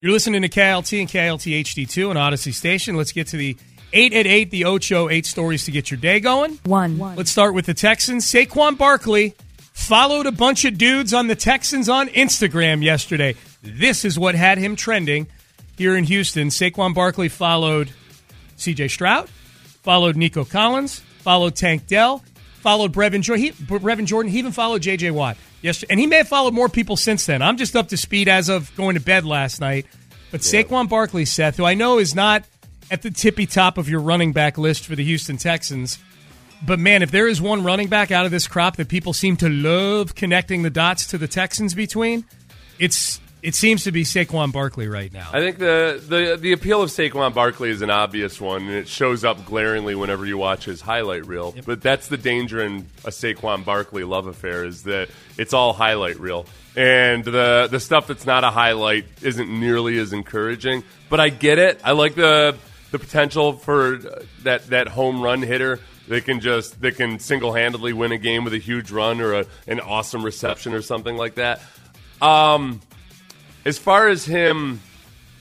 [0.00, 2.94] You're listening to KLT and KLT HD2 and Audacy Station.
[2.94, 3.56] Let's get to the
[3.92, 6.60] 8 at 8, the Ocho, eight stories to get your day going.
[6.62, 7.00] One.
[7.16, 8.24] Let's start with the Texans.
[8.24, 9.34] Saquon Barkley
[9.72, 13.34] followed a bunch of dudes on the Texans on Instagram yesterday.
[13.60, 15.26] This is what had him trending
[15.76, 16.50] here in Houston.
[16.50, 17.90] Saquon Barkley followed
[18.56, 22.22] CJ Stroud, followed Nico Collins, followed Tank Dell,
[22.58, 24.30] followed Brevin, jo- he, Brevin Jordan.
[24.30, 25.92] He even followed JJ Watt yesterday.
[25.92, 27.42] And he may have followed more people since then.
[27.42, 29.86] I'm just up to speed as of going to bed last night.
[30.30, 32.44] But Saquon Barkley, Seth, who I know is not
[32.90, 35.98] at the tippy top of your running back list for the Houston Texans.
[36.64, 39.36] But man, if there is one running back out of this crop that people seem
[39.38, 42.24] to love connecting the dots to the Texans between,
[42.78, 45.30] it's it seems to be Saquon Barkley right now.
[45.32, 48.88] I think the, the the appeal of Saquon Barkley is an obvious one, and it
[48.88, 51.54] shows up glaringly whenever you watch his highlight reel.
[51.64, 56.20] But that's the danger in a Saquon Barkley love affair is that it's all highlight
[56.20, 56.44] reel,
[56.76, 60.84] and the the stuff that's not a highlight isn't nearly as encouraging.
[61.08, 61.80] But I get it.
[61.82, 62.54] I like the
[62.90, 63.96] the potential for
[64.42, 68.44] that that home run hitter they can just they can single handedly win a game
[68.44, 71.62] with a huge run or a, an awesome reception or something like that.
[72.20, 72.80] Um,
[73.68, 74.80] as far as him,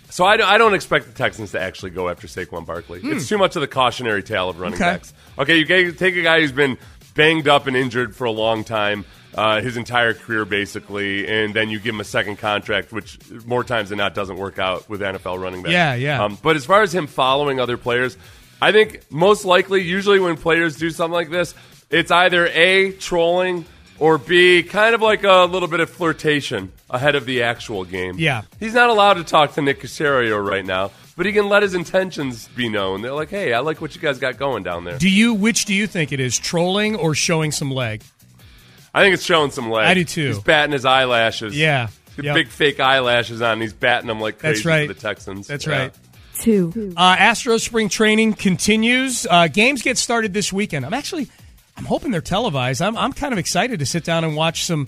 [0.10, 3.00] so I, I don't expect the Texans to actually go after Saquon Barkley.
[3.04, 4.92] It's too much of the cautionary tale of running Okay.
[4.92, 5.14] backs.
[5.40, 6.78] Okay, you take a guy who's been
[7.16, 11.70] banged up and injured for a long time, uh, his entire career basically, and then
[11.70, 15.02] you give him a second contract, which more times than not doesn't work out with
[15.02, 15.74] NFL running backs.
[15.74, 16.24] Yeah, yeah.
[16.24, 18.18] Um, but as far as him following other players,
[18.62, 21.54] I think most likely, usually when players do something like this,
[21.90, 23.66] it's either A, trolling,
[24.00, 28.16] or B, kind of like a little bit of flirtation ahead of the actual game.
[28.18, 28.44] Yeah.
[28.60, 31.74] He's not allowed to talk to Nick Caserio right now, but he can let his
[31.74, 33.02] intentions be known.
[33.02, 34.98] They're like, hey, I like what you guys got going down there.
[34.98, 38.04] Do you which do you think it is, trolling or showing some leg?
[38.94, 39.86] I think it's showing some leg.
[39.86, 40.28] I do too.
[40.28, 41.58] He's batting his eyelashes.
[41.58, 41.88] Yeah.
[42.16, 42.34] He's Yep.
[42.36, 43.54] Big fake eyelashes on.
[43.54, 44.88] and He's batting them like crazy That's right.
[44.88, 45.46] for the Texans.
[45.48, 45.80] That's Yeah.
[45.80, 45.94] right.
[46.40, 46.94] Two.
[46.96, 49.26] Uh, Astros spring training continues.
[49.30, 50.86] Uh, games get started this weekend.
[50.86, 51.28] I'm actually,
[51.78, 52.82] I'm hoping they're televised.
[52.82, 54.88] I'm, I'm kind of excited to sit down and watch some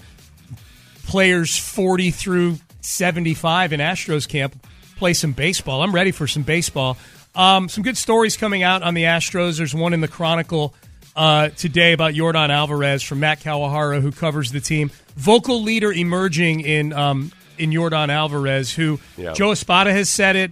[1.06, 4.56] players 40 through 75 in Astros camp
[5.00, 5.82] play some baseball.
[5.82, 6.98] I'm ready for some baseball.
[7.34, 9.58] Um, some good stories coming out on the Astros.
[9.58, 10.76] There's one in the Chronicle
[11.16, 14.92] uh, today about Yordan Alvarez from Matt Kawahara, who covers the team.
[15.16, 19.34] Vocal leader emerging in um, in Yordan Alvarez, who Yeah.
[19.34, 20.52] Joe Espada has said it.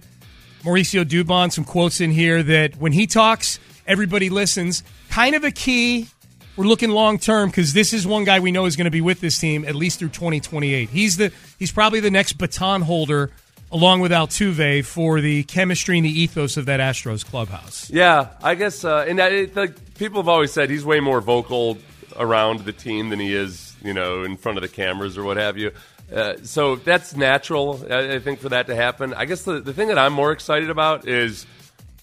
[0.62, 4.82] Mauricio Dubon, some quotes in here that when he talks, everybody listens.
[5.10, 6.08] Kind of a key.
[6.58, 9.00] We're looking long term because this is one guy we know is going to be
[9.00, 10.90] with this team at least through 2028.
[10.90, 13.30] He's the he's probably the next baton holder
[13.70, 17.88] along with Altuve for the chemistry and the ethos of that Astros clubhouse.
[17.90, 21.20] Yeah, I guess, uh, and that, it, like people have always said, he's way more
[21.20, 21.78] vocal
[22.16, 25.36] around the team than he is, you know, in front of the cameras or what
[25.36, 25.70] have you.
[26.12, 29.14] Uh, so that's natural, I, I think, for that to happen.
[29.14, 31.46] I guess the, the thing that I'm more excited about is,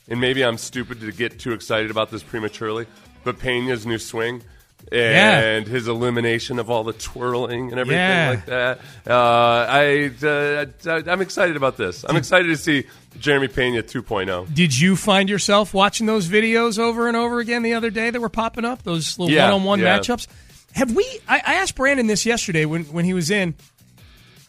[0.08, 2.86] and maybe I'm stupid to get too excited about this prematurely,
[3.26, 4.42] but Pena's new swing.
[4.92, 8.30] And his elimination of all the twirling and everything Yeah.
[8.30, 8.80] like that.
[9.08, 12.06] Uh, I, uh, I'm excited about this.
[12.08, 12.84] I'm excited to see
[13.20, 14.54] Jeremy Pena 2.0.
[14.54, 18.22] Did you find yourself watching those videos over and over again the other day that
[18.22, 18.84] were popping up?
[18.84, 19.98] Those little Yeah, one-on-one yeah.
[19.98, 20.28] matchups.
[20.74, 21.04] Have we?
[21.28, 23.56] I, I asked Brandon this yesterday when when he was in.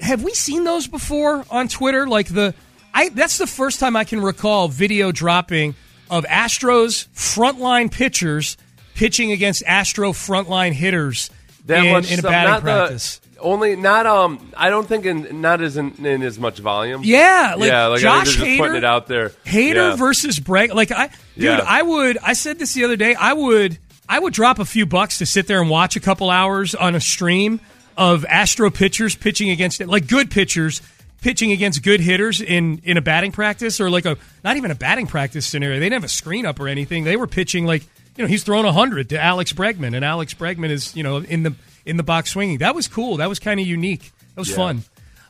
[0.00, 2.06] Have we seen those before on Twitter?
[2.06, 2.54] Like the,
[2.92, 5.74] I that's the first time I can recall video dropping
[6.10, 8.58] of Astros frontline pitchers
[8.96, 11.30] pitching against Astro frontline hitters
[11.66, 13.18] That in, much in a batting not practice.
[13.18, 14.50] The, only not um.
[14.56, 17.02] I don't think in not as in, in as much volume.
[17.04, 19.30] Yeah, like yeah, like Josh just putting Hader- it out there.
[19.44, 19.96] Hater Yeah.
[19.96, 20.72] versus Breg.
[20.72, 21.64] Like I, dude, Yeah.
[21.66, 22.16] I would.
[22.18, 23.14] I said this the other day.
[23.14, 23.78] I would.
[24.08, 26.94] I would drop a few bucks to sit there and watch a couple hours on
[26.94, 27.60] a stream
[27.96, 30.80] of Astro pitchers pitching against it, like good pitchers
[31.20, 34.74] pitching against good hitters in in a batting practice or like a not even a
[34.74, 35.78] batting practice scenario.
[35.78, 37.04] They didn't have a screen up or anything.
[37.04, 37.84] They were pitching like
[38.16, 41.42] you know he's thrown hundred to Alex Bregman, and Alex Bregman is you know in
[41.42, 41.54] the
[41.84, 42.58] in the box swinging.
[42.58, 43.18] That was cool.
[43.18, 44.12] That was kind of unique.
[44.34, 44.56] That was Yeah.
[44.56, 44.84] fun.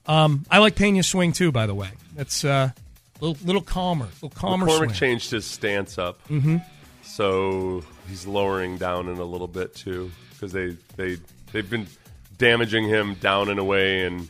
[0.07, 1.51] Um, I like Pena's swing too.
[1.53, 2.71] By the way, that's uh,
[3.21, 4.93] a little, little calmer, little calmer McCormick swing.
[4.93, 6.59] changed his stance up, mm-hmm.
[7.03, 11.17] so he's lowering down in a little bit too because they they
[11.53, 11.87] they've been
[12.39, 14.29] damaging him down and away and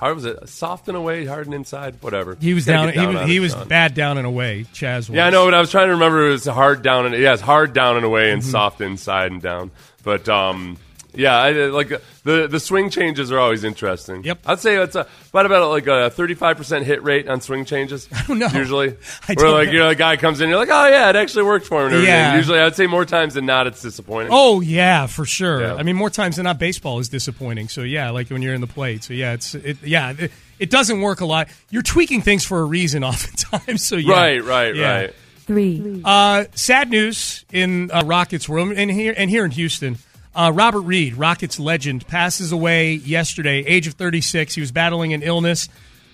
[0.00, 2.36] how was it soft and away, hard and inside, whatever.
[2.40, 2.86] He was down.
[2.86, 4.64] get He was, he was bad down and away.
[4.72, 5.16] Chas was.
[5.16, 7.34] Yeah, I know, but I was trying to remember it was hard down and yeah,
[7.34, 8.34] it's hard down and away Mm-hmm.
[8.34, 9.70] and soft inside and down.
[10.02, 10.78] But um,
[11.14, 14.22] yeah, I, like uh, the the swing changes are always interesting.
[14.24, 14.40] Yep.
[14.46, 17.64] I'd say it's a, about about like a thirty five percent hit rate on swing
[17.64, 18.08] changes.
[18.14, 18.48] I don't know.
[18.54, 18.88] Usually,
[19.28, 19.72] I where don't like know.
[19.72, 22.04] you know, a guy comes in, you're like, oh yeah, it actually worked for him.
[22.04, 22.36] Yeah.
[22.36, 24.30] Usually, I'd say more times than not, it's disappointing.
[24.32, 25.60] Oh yeah, for sure.
[25.62, 25.74] Yeah.
[25.74, 27.68] I mean, more times than not, baseball is disappointing.
[27.68, 29.04] So yeah, like when you're in the plate.
[29.04, 31.48] So yeah, it's it, yeah, it, it doesn't work a lot.
[31.70, 33.84] You're tweaking things for a reason, oftentimes.
[33.86, 34.94] So yeah, right, right, Yeah.
[35.00, 35.14] right.
[35.46, 39.98] three, Uh, sad news in uh, Rockets world, and here and here in Houston.
[40.34, 44.54] Uh, Robert Reed, Rockets legend, passes away yesterday, age of 36.
[44.54, 45.68] He was battling an illness.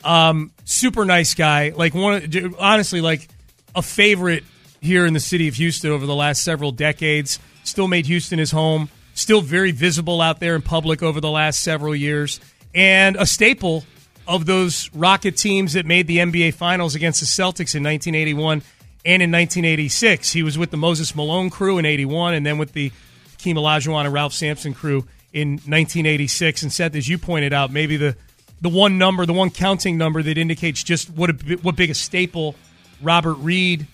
[0.04, 3.28] Um, super nice guy, like one, honestly, like
[3.74, 4.44] a favorite
[4.80, 7.38] here in the city of Houston over the last several decades.
[7.64, 8.88] Still made Houston his home.
[9.14, 12.38] Still very visible out there in public over the last several years,
[12.74, 13.84] and a staple
[14.28, 18.62] of those Rocket teams that made the NBA Finals against the Celtics in 1981
[19.04, 20.32] and in 1986.
[20.32, 22.92] He was with the Moses Malone crew in 81 and then with the
[23.38, 26.62] Hakeem Olajuwon and Ralph Sampson crew in 1986.
[26.62, 28.17] And Seth, as you pointed out, maybe the,
[28.61, 31.94] the one number, the one counting number that indicates just what, a, what big a
[31.94, 32.55] staple
[33.03, 33.87] Robert Reed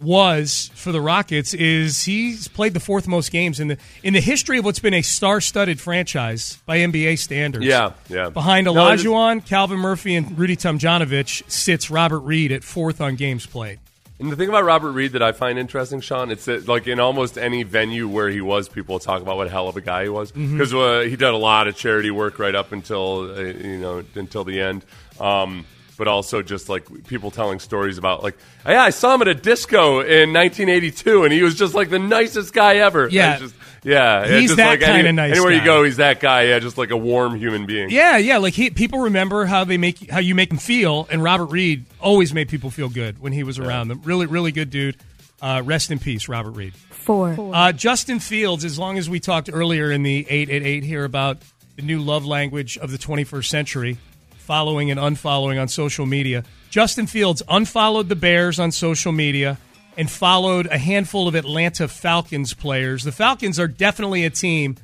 [0.00, 4.20] was for the Rockets is he's played the fourth most games in the in the
[4.20, 7.64] history of what's been a star-studded franchise by NBA standards.
[7.64, 8.28] Yeah, yeah.
[8.30, 13.44] Behind No, Olajuwon, Calvin Murphy, and Rudy Tomjanovich sits Robert Reed at fourth on games
[13.44, 13.80] played.
[14.20, 16.98] And the thing about Robert Reed that I find interesting, Sean, it's that like in
[16.98, 20.02] almost any venue where he was, people talk about what a hell of a guy
[20.04, 20.56] he was Mm-hmm.
[20.58, 24.02] because uh, he did a lot of charity work right up until uh, you know
[24.16, 24.84] until the end.
[25.20, 25.66] Um,
[25.96, 28.36] but also just like people telling stories about like,
[28.66, 31.98] yeah, I saw him at a disco in 1982, and he was just like the
[31.98, 33.08] nicest guy ever.
[33.08, 33.38] Yeah.
[33.38, 33.54] Just,
[33.88, 35.58] yeah, yeah, He's just that like any- kinda nice Anywhere guy.
[35.58, 36.42] you go, he's that guy.
[36.44, 37.90] Yeah, just like a warm human being.
[37.90, 38.38] Yeah, yeah.
[38.38, 41.86] Like he, people remember how they make how you make them feel, and Robert Reed
[42.00, 44.00] always made people feel good when he was around them.
[44.04, 44.96] Really, really good dude.
[45.40, 46.74] Uh, rest in peace, Robert Reed.
[46.90, 50.82] four, Uh, Justin Fields, as long as we talked earlier in the 8 at 8
[50.84, 51.38] here about
[51.76, 53.98] the new love language of the 21st century,
[54.36, 59.58] following and unfollowing on social media, Justin Fields unfollowed the Bears on social media
[59.98, 63.02] and followed a handful of Atlanta Falcons players.
[63.02, 64.76] The Falcons are definitely a team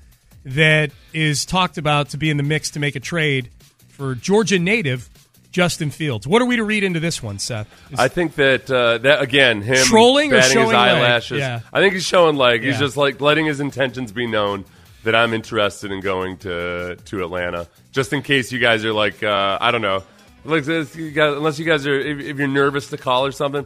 [0.44, 3.49] that is talked about to be in the mix to make a trade
[3.88, 5.08] for Georgia native
[5.52, 6.26] Justin Fields.
[6.26, 7.69] What are we to read into this one, Seth?
[7.93, 11.38] Is- I think that uh, that again, him Trolling or showing his eyelashes.
[11.38, 11.60] Yeah.
[11.72, 12.64] I think he's showing leg.
[12.64, 14.64] He's just like letting his intentions be known
[15.05, 19.22] that I'm interested in going to to Atlanta, just in case you guys are like,
[19.22, 20.02] uh, I don't know,
[20.44, 23.31] like this, you guys, unless you guys are if, if you're nervous to call or
[23.32, 23.64] something.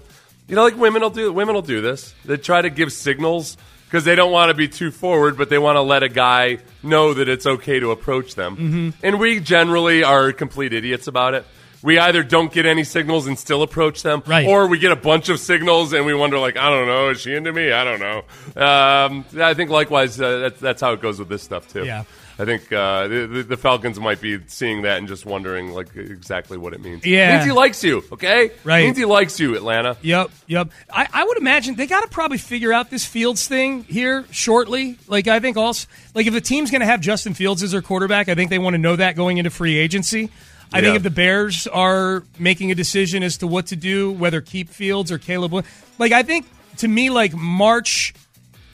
[0.48, 1.32] You know, like women will do.
[1.32, 2.14] Women will do this.
[2.24, 3.56] They try to give signals
[3.86, 6.58] because they don't want to be too forward, but they want to let a guy
[6.82, 8.56] know that it's okay to approach them.
[8.56, 8.90] Mm-hmm.
[9.02, 11.44] And we generally are complete idiots about it.
[11.80, 14.46] We either don't get any signals and still approach them, Right.
[14.48, 17.20] or we get a bunch of signals and we wonder, like, I don't know, is
[17.20, 17.70] she into me?
[17.70, 18.18] I don't know.
[18.60, 21.84] Um, I think likewise, uh, that's, that's how it goes with this stuff too.
[21.84, 22.02] Yeah.
[22.38, 25.96] I think uh, the, the, the Falcons might be seeing that and just wondering, like,
[25.96, 27.04] exactly what it means.
[27.04, 27.32] Yeah.
[27.32, 28.04] means he likes you.
[28.12, 28.84] Okay, Right.
[28.84, 29.96] Means he likes you, Atlanta.
[30.02, 30.70] Yep, yep.
[30.92, 34.98] I, I would imagine they got to probably figure out this Fields thing here shortly.
[35.08, 37.82] Like I think also, like if the team's going to have Justin Fields as their
[37.82, 40.30] quarterback, I think they want to know that going into free agency.
[40.72, 44.40] I think if the Bears are making a decision as to what to do, whether
[44.42, 45.64] keep Fields or Caleb,
[45.98, 46.46] like I think
[46.78, 48.14] to me, like March,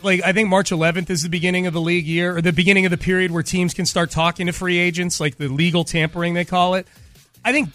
[0.04, 2.84] like I think March 11th is the beginning of the league year or the beginning
[2.87, 6.34] of the period where teams can start talking to free agents, like the legal tampering
[6.34, 6.87] they call it.
[7.44, 7.70] I think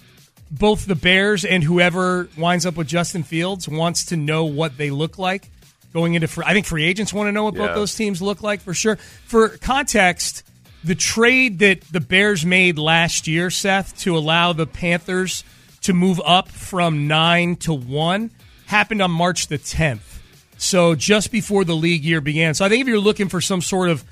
[0.52, 4.90] both the Bears and whoever winds up with Justin Fields wants to know what they
[4.90, 5.50] look like
[5.94, 6.44] going into free.
[6.46, 8.96] I think free agents want to know what both those teams look like for sure.
[8.96, 10.44] For context,
[10.84, 15.44] the trade that the Bears made last year, Seth, to allow the Panthers
[15.82, 18.32] to move up from nine to one
[18.68, 20.19] happened on March the 10th.
[20.60, 22.54] So just before the league year began.
[22.54, 24.04] So I think if you're looking for some sort of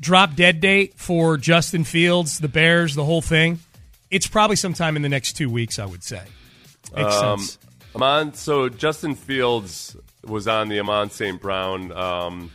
[0.00, 3.58] drop dead date for Justin Fields, the Bears, the whole thing,
[4.10, 6.22] it's probably sometime in the next two weeks, I would say.
[6.94, 7.58] Makes Um, sense.
[7.96, 11.40] Amon, so Justin Fields was on the Amon St.
[11.40, 12.50] Brown um,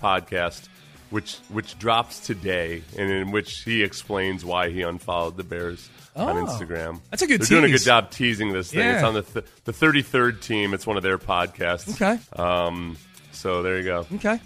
[0.00, 0.68] podcast
[1.10, 6.36] which which drops today, and in which he explains why he unfollowed the Bears on
[6.36, 7.00] Oh, Instagram.
[7.10, 7.84] that's a good They're doing a good tease.
[7.84, 8.80] job teasing this thing.
[8.80, 9.06] It's Yeah.
[9.08, 10.72] on the th- the thirty third team.
[10.74, 11.94] It's one of their podcasts.
[12.00, 12.18] Okay.
[12.40, 12.96] Um.
[13.32, 14.06] So there you go.
[14.14, 14.38] Okay.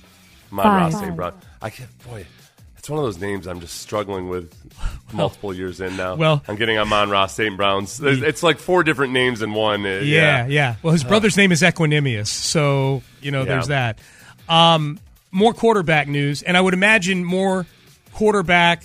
[0.50, 0.92] Mon Five.
[0.94, 1.16] Ross St.
[1.16, 1.34] Brown.
[1.60, 1.90] I can't.
[2.08, 2.24] Boy,
[2.78, 4.52] it's one of those names I'm just struggling with.
[5.12, 6.14] Multiple years in now.
[6.16, 7.56] Well- I'm getting on Mon Ross St.
[7.56, 7.98] Brown's.
[7.98, 9.84] There's- It's like four different names in one.
[9.84, 10.76] Uh, Yeah, yeah.
[10.82, 13.44] Well, his brother's name is Equanimous, so you know Yeah.
[13.46, 13.98] there's that.
[14.48, 14.98] Um,
[15.32, 17.66] more quarterback news, and I would imagine more
[18.14, 18.82] quarterback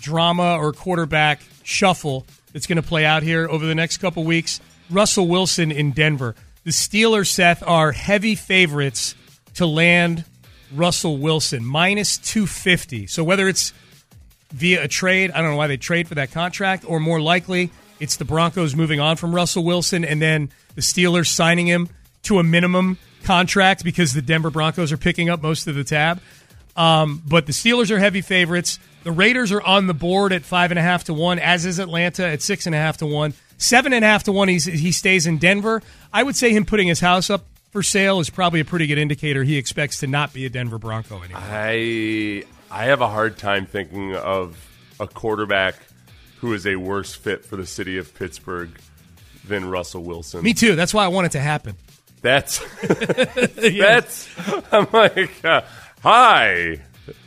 [0.00, 4.60] drama or quarterback shuffle that's going to play out here over the next couple weeks.
[4.90, 6.34] Russell Wilson in Denver.
[6.64, 9.14] The Steelers, Seth, are heavy favorites
[9.54, 10.24] to land
[10.74, 13.06] Russell Wilson minus two fifty.
[13.06, 13.72] So whether it's
[14.52, 15.30] via a trade.
[15.30, 18.76] I don't know why they trade for that contract, or more likely, it's the Broncos
[18.76, 21.88] moving on from Russell Wilson and then the Steelers signing him
[22.24, 26.20] to a minimum contract because the Denver Broncos are picking up most of the tab.
[26.76, 28.78] Um, but the Steelers are heavy favorites.
[29.04, 31.78] The Raiders are on the board at five and a half to one, as is
[31.78, 33.34] Atlanta at six and a half to one.
[33.58, 35.82] Seven and a half to one, he's, he stays in Denver.
[36.12, 38.98] I would say him putting his house up for sale is probably a pretty good
[38.98, 41.42] indicator he expects to not be a Denver Bronco anymore.
[41.42, 44.56] I I have a hard time thinking of
[45.00, 45.74] a quarterback
[46.38, 48.70] who is a worse fit for the city of Pittsburgh
[49.46, 50.42] than Russell Wilson.
[50.42, 50.76] Me too.
[50.76, 51.76] That's why I want it to happen.
[52.20, 54.28] That's that's.
[54.70, 55.62] I'm like, uh,
[56.02, 56.80] hi,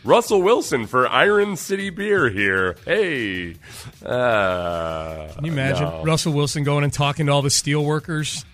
[0.04, 2.78] Russell Wilson for Iron City Beer here.
[2.86, 3.56] Hey,
[4.06, 6.04] uh, Can you imagine no.
[6.04, 8.46] Russell Wilson going and talking to all the steel workers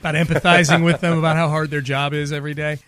[0.00, 2.78] about empathizing with them about how hard their job is every day?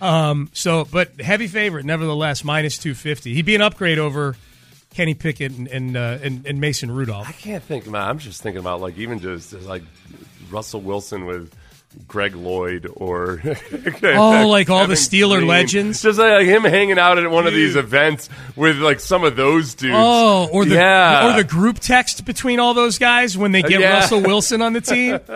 [0.00, 3.34] Um, so, but heavy favorite, nevertheless, minus 250.
[3.34, 4.36] He'd be an upgrade over
[4.94, 7.28] Kenny Pickett and and, uh, and, and Mason Rudolph.
[7.28, 8.08] I can't think about.
[8.08, 9.82] I'm just thinking about like even just, just like
[10.50, 11.54] Russell Wilson with.
[12.06, 13.42] Greg Lloyd or
[14.02, 15.48] Oh, like all the Steeler Green.
[15.48, 16.00] legends?
[16.02, 19.74] just like him hanging out at one of these events with like some of those
[19.74, 19.94] dudes.
[19.96, 21.32] Oh, or the yeah.
[21.34, 23.94] or the group text between all those guys when they get Yeah.
[23.94, 25.18] Russell Wilson on the team.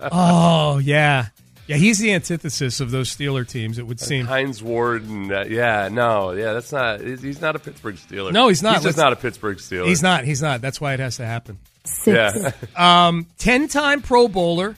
[0.00, 1.26] Oh yeah,
[1.66, 1.76] yeah.
[1.76, 3.78] He's the antithesis of those Steeler teams.
[3.78, 4.26] It would seem.
[4.26, 7.00] Hines Ward and uh, yeah, no, yeah, that's not.
[7.00, 8.32] He's he's not a Pittsburgh Steeler.
[8.32, 8.74] No, he's not.
[8.76, 9.86] He's just Let's- not a Pittsburgh Steeler.
[9.86, 10.24] He's not.
[10.24, 10.60] He's not.
[10.60, 11.58] That's why it has to happen.
[11.84, 12.36] Six.
[12.76, 14.74] Yeah, 10 time Pro Bowler,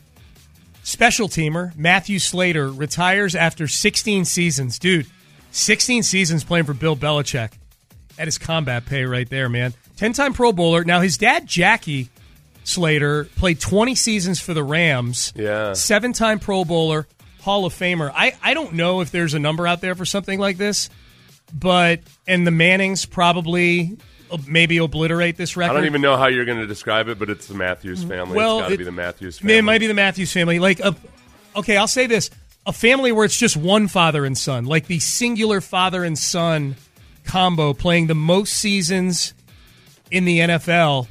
[0.88, 4.78] special teamer, Matthew Slater retires after 16 seasons.
[4.78, 5.06] Dude,
[5.50, 7.52] 16 seasons playing for Bill Belichick.
[8.16, 9.74] That is combat pay right there, man.
[9.96, 10.84] 10 time Pro Bowler.
[10.84, 12.08] Now, his dad, Jackie
[12.64, 15.32] Slater, played 20 seasons for the Rams.
[15.36, 15.74] Yeah.
[15.74, 17.06] Seven time Pro Bowler,
[17.42, 18.10] Hall of Famer.
[18.14, 20.88] I, I don't know if there's a number out there for something like this,
[21.52, 23.98] but, and the Mannings probably
[24.46, 25.72] maybe obliterate this record.
[25.72, 28.08] I don't even know how you're going to describe it, but it's the Matthews mm-hmm.
[28.08, 28.36] family.
[28.36, 29.56] Well, it's got to it- be the Matthews family.
[29.56, 30.58] It might be the Matthews family.
[30.58, 30.94] Like, a,
[31.56, 32.30] okay, I'll say this:
[32.66, 36.76] a family where it's just one father and son, like the singular father and son
[37.24, 39.34] combo, playing the most seasons
[40.10, 41.06] in the NFL,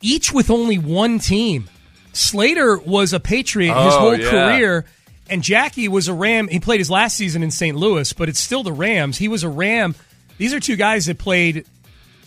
[0.00, 1.68] each with only one team.
[2.12, 4.30] Slater was a Patriot his Oh, whole yeah.
[4.30, 4.84] career,
[5.30, 6.48] and Jackie was a Ram.
[6.48, 7.76] He played his last season in St.
[7.76, 9.18] Louis, but it's still the Rams.
[9.18, 9.94] He was a Ram.
[10.38, 11.66] These are two guys that played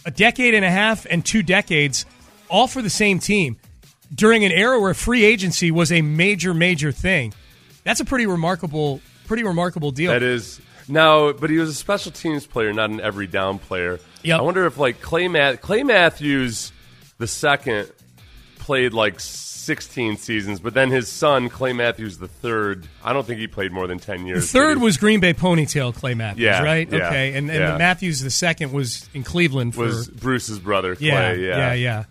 [0.06, 2.06] a decade and a half and two decades,
[2.50, 3.58] all for the same team
[4.14, 7.34] during an era where free agency was a major, major thing.
[7.84, 10.12] That's a pretty remarkable, pretty remarkable deal.
[10.12, 14.00] That is no, but he was a special teams player, not an every down player.
[14.24, 14.40] Yep.
[14.40, 16.72] I wonder if like Clay Mat- Clay Matthews
[17.18, 17.92] the second
[18.60, 19.20] played like
[19.62, 22.88] 16 seasons, but then his son Clay Matthews the third.
[23.04, 24.52] I don't think he played more than 10 the years.
[24.52, 26.92] third he was Green Bay ponytail Clay Matthews, Yeah, right?
[26.92, 27.78] yeah, okay, and and yeah.
[27.78, 31.08] Matthews the second was in Cleveland for was Bruce's brother Clay.
[31.08, 32.04] yeah, Yeah, yeah, yeah.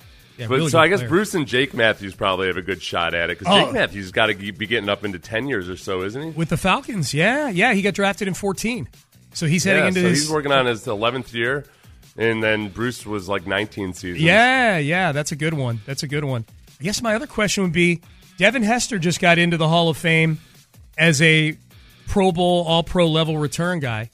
[0.48, 1.08] But really so I guess player.
[1.10, 3.64] Bruce and Jake Matthews probably have a good shot at it because Oh.
[3.64, 6.30] Jake Matthews got to be getting up into 10 years or so, isn't he?
[6.30, 8.88] with the Falcons, yeah, yeah, he got drafted in fourteen,
[9.34, 11.64] so he's heading into so his he's working on his 11th year,
[12.16, 14.22] and then Bruce was like 19 seasons.
[14.22, 15.80] Yeah, yeah, that's a good one.
[15.86, 16.44] That's a good one.
[16.80, 18.00] I guess my other question would be
[18.38, 20.38] Devin Hester just got into the Hall of Fame
[20.96, 21.56] as a
[22.08, 24.10] Pro Bowl, all pro level return guy.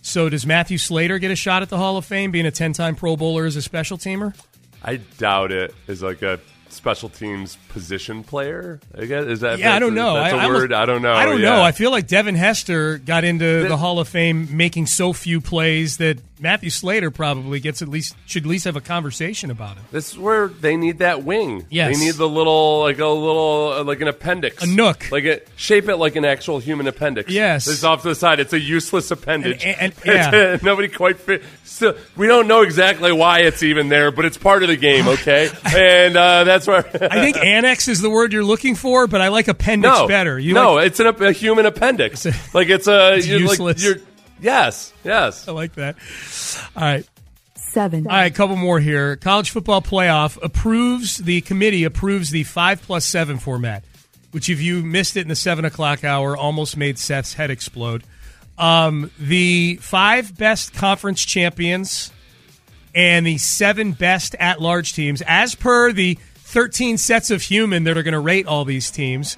[0.00, 2.72] So does Matthew Slater get a shot at the Hall of Fame being a 10
[2.72, 4.34] time Pro Bowler as a special teamer?
[4.82, 8.80] I doubt it is like a special teams position player.
[8.96, 10.14] I guess is that Yeah, I don't a- know.
[10.14, 10.72] That's a I, I word.
[10.72, 11.12] almost- I don't know.
[11.12, 11.56] I don't yeah.
[11.56, 11.62] know.
[11.62, 15.40] I feel like Devin Hester got into the, The- Hall of Fame making so few
[15.42, 19.76] plays that Matthew Slater probably gets at least should at least have a conversation about
[19.76, 19.82] it.
[19.90, 21.66] This is where they need that wing.
[21.70, 21.96] Yes.
[21.98, 25.10] they need the little, like a little, uh, like an appendix, A nook.
[25.10, 27.30] like it, shape it like an actual human appendix.
[27.30, 27.66] Yes.
[27.66, 28.40] it's off to the side.
[28.40, 29.64] It's a useless appendage.
[29.64, 30.58] And- and- yeah.
[30.62, 31.42] nobody quite fit.
[31.64, 35.06] Still, we don't know exactly why it's even there, but it's part of the game.
[35.18, 39.20] Okay, and uh, that's where I think annex is the word you're looking for, but
[39.20, 40.38] I like appendix no better.
[40.38, 42.24] You no, like- it's an, a human appendix.
[42.54, 43.58] like it's a It's useless.
[43.60, 44.04] Like, you're
[44.40, 45.48] Yes, yes.
[45.48, 45.96] I like that.
[46.76, 47.08] All right.
[47.54, 49.16] seven, All right, a couple more here.
[49.16, 53.84] College football playoff approves the committee approves the five plus seven format,
[54.30, 58.04] which if you missed it in the seven o'clock hour, almost made Seth's head explode.
[58.56, 62.12] Um, the five best conference champions
[62.94, 67.96] and the seven best at large teams, as per the 13 sets of human that
[67.96, 69.36] are going to rate all these teams,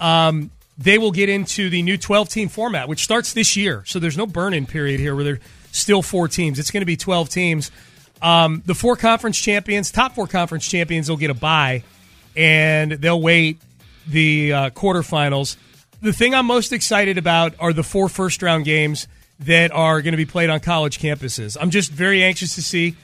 [0.00, 3.82] um, they will get into the new 12 team format, which starts this year.
[3.86, 5.40] So there's no burn in period here where there's
[5.72, 6.58] still four teams.
[6.58, 7.70] It's going to be 12 teams.
[8.22, 11.82] Um, the four conference champions, top four conference champions, will get a bye
[12.36, 13.60] and they'll wait
[14.06, 15.56] the uh, quarterfinals.
[16.00, 19.08] The thing I'm most excited about are the four first round games
[19.40, 21.56] that are going to be played on college campuses.
[21.60, 22.96] I'm just very anxious to see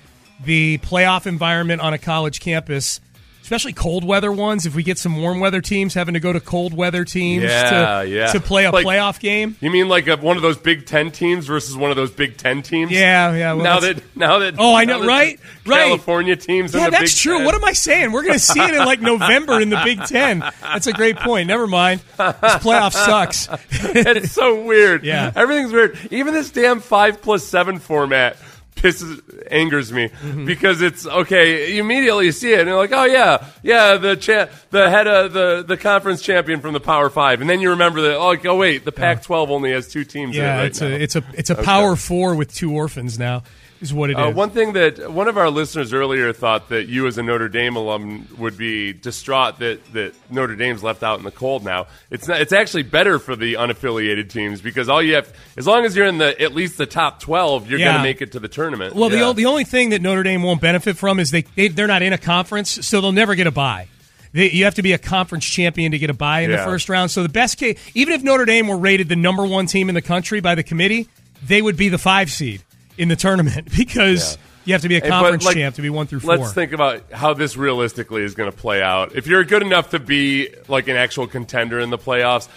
[0.44, 3.00] the playoff environment on a college campus,
[3.44, 4.64] especially cold weather ones.
[4.64, 8.00] If we get some warm weather teams having to go to cold weather teams Yeah,
[8.02, 8.26] to, yeah.
[8.32, 9.54] to play a Like- playoff game.
[9.60, 12.38] You mean like a, one of those Big Ten teams versus one of those Big
[12.38, 12.90] Ten teams?
[12.90, 13.52] Yeah, yeah.
[13.52, 15.38] well, now that now that Oh, I know, right?
[15.66, 15.84] Right.
[15.88, 16.74] California teams.
[16.74, 17.36] in Yeah, that's Big true.
[17.36, 17.44] Ten.
[17.44, 18.12] What am I saying?
[18.12, 20.38] We're going to see it in like November in the Big Ten.
[20.62, 21.46] That's a great point.
[21.46, 22.00] Never mind.
[22.16, 23.48] This playoff sucks.
[23.70, 25.04] it's so weird.
[25.04, 25.30] Yeah.
[25.36, 25.98] everything's weird.
[26.10, 28.36] Even this damn five plus seven format
[28.74, 30.44] pisses angers me Mm-hmm.
[30.46, 31.72] because it's okay.
[31.74, 35.32] You immediately see it and you're like, oh yeah, yeah, the cha- the head of
[35.32, 38.16] the the conference champion from the Power Five, and then you remember that.
[38.16, 40.36] Oh, like, oh wait, the Pac-12 only has two teams.
[40.36, 40.86] in it Yeah, right it's now.
[40.88, 43.42] a it's a it's a power four with two orphans now.
[43.84, 44.24] Is what it is.
[44.24, 47.48] Uh, one thing that one of our listeners earlier thought that you, as a Notre
[47.48, 51.64] Dame alum, would be distraught that, that Notre Dame's left out in the cold.
[51.64, 55.66] Now it's not, it's actually better for the unaffiliated teams because all you have, as
[55.66, 57.86] long as you're in the at least the top twelve, you're Yeah.
[57.92, 58.94] going to make it to the tournament.
[58.94, 59.28] Well, the, Yeah.
[59.28, 62.02] o- the only thing that Notre Dame won't benefit from is they, they they're not
[62.02, 63.88] in a conference, so they'll never get a bye.
[64.32, 66.88] They, you have to be a conference champion to get a bye in the first
[66.88, 67.10] round.
[67.10, 69.94] So the best case, even if Notre Dame were rated the number one team in
[69.94, 71.08] the country by the committee,
[71.46, 72.62] they would be the five seed
[72.98, 76.06] in the tournament because you have to be a conference like, champ to be one
[76.06, 76.36] through four.
[76.36, 79.14] Let's think about how this realistically is going to play out.
[79.14, 82.48] If you're good enough to be like an actual contender in the playoffs,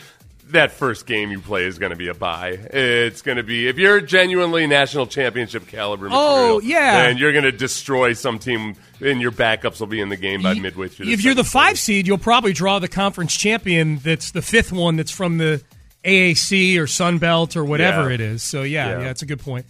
[0.51, 2.51] that first game you play is going to be a bye.
[2.51, 6.07] It's going to be if you're genuinely national championship caliber.
[6.09, 7.07] Oh, material, yeah.
[7.07, 10.41] and you're going to destroy some team, and your backups will be in the game
[10.41, 11.07] by midway through.
[11.09, 13.97] If you're the five seed, you'll probably draw the conference champion.
[13.97, 14.95] That's the fifth one.
[14.95, 15.61] That's from the
[16.05, 18.15] AAC or Sun Belt or whatever Yeah.
[18.15, 18.43] it is.
[18.43, 18.97] So yeah, Yeah.
[18.99, 19.65] yeah, that's a good point.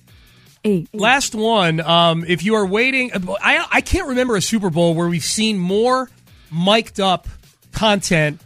[0.68, 1.80] Eight, Last one.
[1.80, 5.58] Um, if you are waiting, I, I can't remember a Super Bowl where we've seen
[5.58, 6.10] more
[6.52, 7.28] mic'd up
[7.72, 8.42] content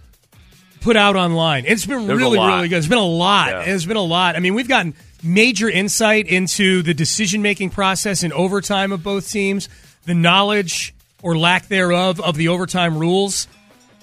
[0.82, 1.66] put out online.
[1.66, 2.78] It's been There's really, really good.
[2.78, 3.50] It's been a lot.
[3.50, 3.74] Yeah.
[3.74, 4.36] It's been a lot.
[4.36, 9.30] I mean, we've gotten major insight into the decision making process in overtime of both
[9.30, 9.70] teams,
[10.06, 13.48] the knowledge or lack thereof of the overtime rules.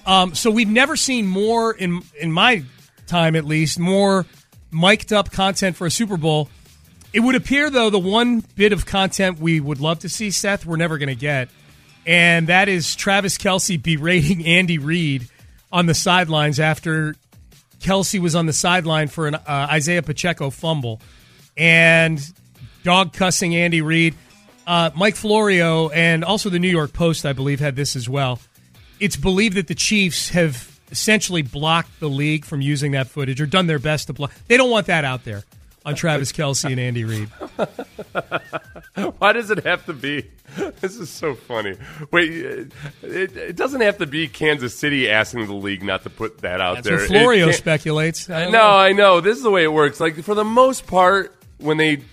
[0.05, 2.63] Um, so we've never seen more in in my
[3.07, 4.25] time, at least, more
[4.71, 6.49] mic'd up content for a Super Bowl.
[7.11, 10.65] It would appear, though, the one bit of content we would love to see, Seth,
[10.65, 11.49] we're never going to get,
[12.05, 15.27] and that is Travis Kelce berating Andy Reid
[15.71, 17.15] on the sidelines after
[17.79, 21.01] Kelce was on the sideline for an uh, Isaiah Pacheco fumble,
[21.57, 22.21] and
[22.83, 24.15] dog cussing Andy Reid.
[24.67, 28.39] Uh, Mike Florio and also the New York Post, I believe, had this as well.
[28.99, 33.47] It's believed that the Chiefs have essentially blocked the league from using that footage or
[33.47, 34.31] done their best to block.
[34.47, 35.43] They don't want that out there
[35.89, 37.29] on Travis Kelce and Andy Reid.
[39.19, 40.29] Why does it have to be?
[40.81, 41.75] This is so funny.
[42.11, 42.71] Wait, it,
[43.03, 46.75] it doesn't have to be Kansas City asking the league not to put that out
[46.83, 46.99] That's there.
[46.99, 48.29] Florio speculates.
[48.29, 48.67] I No, know.
[48.77, 49.21] I know.
[49.21, 49.99] This is the way it works.
[49.99, 52.03] Like for the most part, when they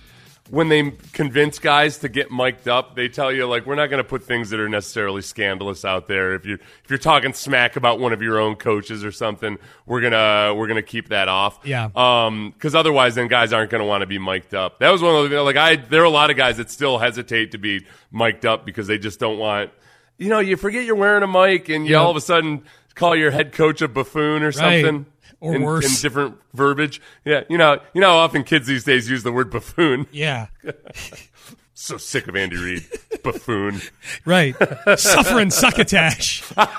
[0.49, 4.01] when they convince guys to get mic'd up, they tell you like we're not going
[4.01, 6.33] to put things that are necessarily scandalous out there.
[6.35, 10.01] If you if you're talking smack about one of your own coaches or something, we're
[10.01, 11.59] gonna we're gonna keep that off.
[11.65, 11.89] Yeah.
[11.95, 14.79] Um, because otherwise, then guys aren't going to want to be mic'd up.
[14.79, 16.97] That was one of the like I there are a lot of guys that still
[16.97, 19.71] hesitate to be mic'd up because they just don't want.
[20.17, 21.97] You know, you forget you're wearing a mic, and you Yeah.
[21.99, 22.63] all of a sudden
[22.95, 24.53] call your head coach a buffoon or Right.
[25.39, 25.85] Or in, worse.
[25.85, 26.99] in different verbiage.
[27.23, 30.07] Yeah, you know, you know how often kids these days use the word buffoon.
[30.11, 30.47] Yeah,
[31.75, 32.85] So sick of Andy Reid,
[33.23, 33.81] buffoon.
[34.25, 34.55] right.
[34.99, 36.41] Suffering succotash.
[36.57, 36.73] All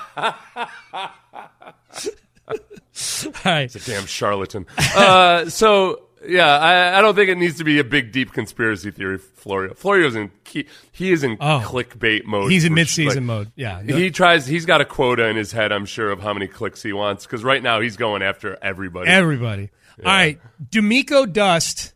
[3.44, 3.64] right.
[3.74, 4.66] It's a damn charlatan.
[4.96, 8.90] uh, so yeah, I, I don't think it needs to be a big, deep conspiracy
[8.90, 9.18] theory.
[9.18, 11.62] Florio, Florio's in he, he is in Oh.
[11.64, 12.50] clickbait mode.
[12.50, 13.52] He's in mid-season like, mode.
[13.56, 13.82] Yeah.
[13.82, 14.46] He tries.
[14.46, 15.72] He's got a quota in his head.
[15.72, 19.08] I'm sure of how many clicks he wants because right now he's going after everybody.
[19.10, 19.70] Everybody.
[19.98, 20.40] All right.
[20.70, 21.92] DeMeco Dust,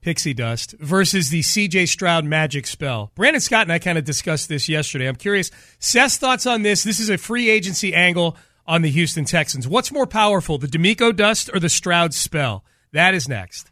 [0.00, 3.10] Pixie Dust, versus the CJ Stroud Magic Spell.
[3.14, 5.08] Brandon Scott and I kind of discussed this yesterday.
[5.08, 5.50] I'm curious.
[5.78, 6.82] Seth's thoughts on this.
[6.84, 8.36] This is a free agency angle
[8.66, 9.66] on the Houston Texans.
[9.66, 12.64] What's more powerful, the DeMeco Dust or the Stroud Spell?
[12.92, 13.71] That is next.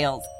[0.00, 0.39] details.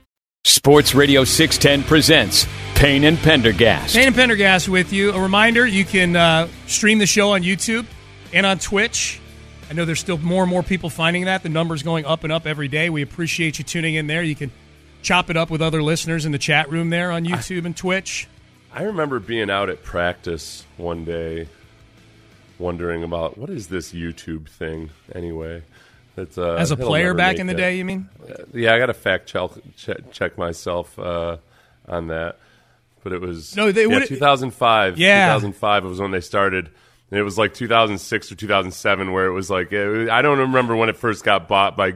[0.51, 3.95] Sports Radio 610 presents Payne and Pendergast.
[3.95, 5.11] Payne and Pendergast with you.
[5.11, 7.85] A reminder you can uh, stream the show on YouTube
[8.33, 9.19] and on Twitch.
[9.69, 11.43] I know there's still more and more people finding that.
[11.43, 12.89] The number's going up and up every day.
[12.89, 14.23] We appreciate you tuning in there.
[14.23, 14.51] You can
[15.03, 18.27] chop it up with other listeners in the chat room there on YouTube and Twitch.
[18.73, 21.49] I remember being out at practice one day,
[22.57, 25.61] wondering about what is this YouTube thing anyway.
[26.17, 28.09] It's, uh, As a player back in the day, you mean?
[28.21, 31.37] Uh, yeah, I got to fact check, check, myself uh,
[31.87, 32.37] on that.
[33.03, 34.97] But it was No, they yeah, would- 2005.
[34.97, 35.27] Yeah.
[35.27, 36.69] 2005 was when they started.
[37.09, 40.75] And it was like 2006 or 2007 where it was like it I don't remember
[40.75, 41.93] when it first got bought by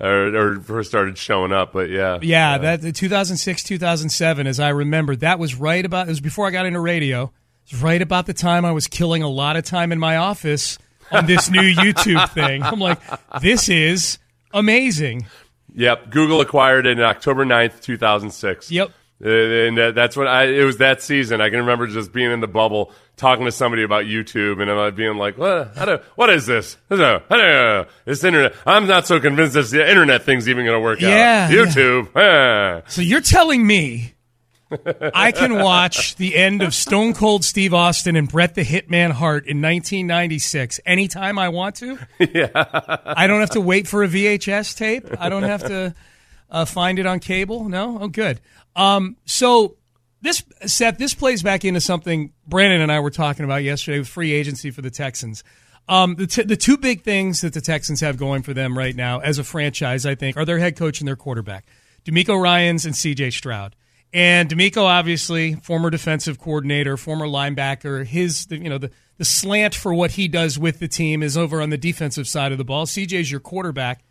[0.00, 4.68] or, or first started showing up, but yeah, Yeah, that the 2006, 2007, as I
[4.70, 6.06] remember, that was right about.
[6.06, 7.32] It was before I got into radio.
[7.66, 10.16] It was right about the time I was killing a lot of time in my
[10.16, 10.78] office
[11.10, 12.62] on this new YouTube thing.
[12.62, 12.98] I'm like,
[13.40, 14.18] this is
[14.52, 15.26] amazing.
[15.74, 18.70] Yep, Google acquired it in October 9th, 2006.
[18.70, 18.90] Yep.
[19.18, 21.40] And that's when I, it was that season.
[21.40, 24.94] I can remember just being in the bubble, talking to somebody about YouTube, and I'm
[24.94, 26.76] being like, what, how do, what is this?
[26.90, 27.22] I don't know.
[27.30, 27.86] I don't know.
[28.04, 31.48] This internet, I'm not so convinced this the internet thing's even going to work Yeah,
[31.48, 31.50] out.
[31.50, 32.08] YouTube.
[32.14, 32.82] ah.
[32.88, 34.12] So you're telling me
[34.70, 39.46] I can watch the end of Stone Cold Steve Austin and Bret the Hitman Hart
[39.46, 41.98] in 1996 anytime I want to?
[42.18, 42.48] Yeah.
[42.54, 45.06] I don't have to wait for a VHS tape.
[45.18, 45.94] I don't have to
[46.50, 47.68] uh, find it on cable.
[47.68, 47.98] No?
[48.00, 48.40] Oh, good.
[48.74, 49.76] Um, so
[50.22, 54.08] this Seth, this plays back into something Brandon and I were talking about yesterday with
[54.08, 55.44] free agency for the Texans.
[55.88, 58.94] Um, the, t- the two big things that the Texans have going for them right
[58.94, 61.64] now as a franchise, I think, are their head coach and their quarterback,
[62.04, 63.30] DeMeco Ryans and C.J.
[63.30, 63.76] Stroud.
[64.16, 68.06] And DeMeco, obviously, former defensive coordinator, former linebacker.
[68.06, 71.60] His, you know, the, the slant for what he does with the team is over
[71.60, 72.86] on the defensive side of the ball.
[72.86, 74.02] CJ's your quarterback,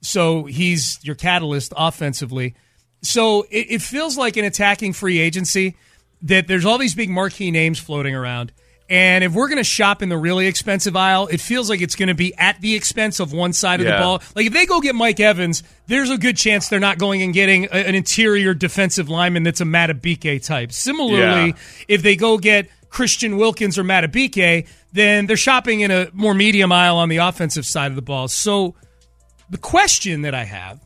[0.00, 2.54] so he's your catalyst offensively.
[3.02, 5.76] So it, it feels like an attacking free agency
[6.22, 8.50] that there's all these big marquee names floating around.
[8.88, 11.96] And if we're going to shop in the really expensive aisle, it feels like it's
[11.96, 14.22] going to be at the expense of one side of the ball.
[14.36, 17.32] Like if they go get Mike Evans, there's a good chance they're not going and
[17.32, 20.70] getting a- an interior defensive lineman that's a Madubuike type.
[20.70, 21.52] Similarly, Yeah.
[21.88, 26.70] if they go get Christian Wilkins or Madubuike, then they're shopping in a more medium
[26.70, 28.28] aisle on the offensive side of the ball.
[28.28, 28.74] So
[29.48, 30.78] the question that I have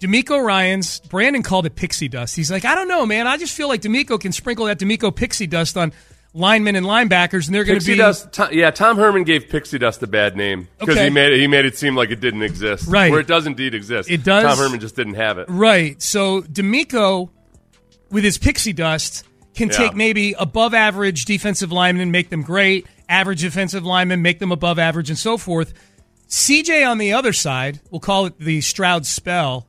[0.00, 2.34] DeMeco Ryans, Brandon called it pixie dust.
[2.34, 3.26] He's like, I don't know, man.
[3.28, 5.92] I just feel like DeMeco can sprinkle that DeMeco pixie dust on
[6.34, 8.32] linemen and linebackers, and they're going to be dust.
[8.32, 11.04] Tom, yeah, Tom Herman gave pixie dust a bad name because Okay.
[11.04, 12.86] he made it, he made it seem like it didn't exist.
[12.88, 13.10] Right.
[13.10, 14.10] where it does indeed exist.
[14.10, 14.44] It does.
[14.44, 15.46] Tom Herman just didn't have it.
[15.48, 16.00] right.
[16.00, 17.28] So DeMeco,
[18.10, 19.76] with his pixie dust, can Yeah.
[19.76, 22.86] take maybe above average defensive linemen, make them great.
[23.08, 25.74] Average defensive linemen, make them above average, and so forth.
[26.28, 29.66] CJ on the other side, we'll call it the Stroud spell.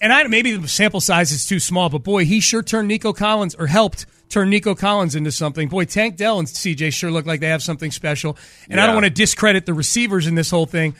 [0.00, 3.12] And I maybe the sample size is too small, but boy, he sure turned Nico
[3.12, 5.68] Collins or helped turn Nico Collins into something.
[5.68, 8.36] Boy, Tank Dell and CJ sure look like they have something special.
[8.68, 10.94] And I don't want to discredit the receivers in this whole thing,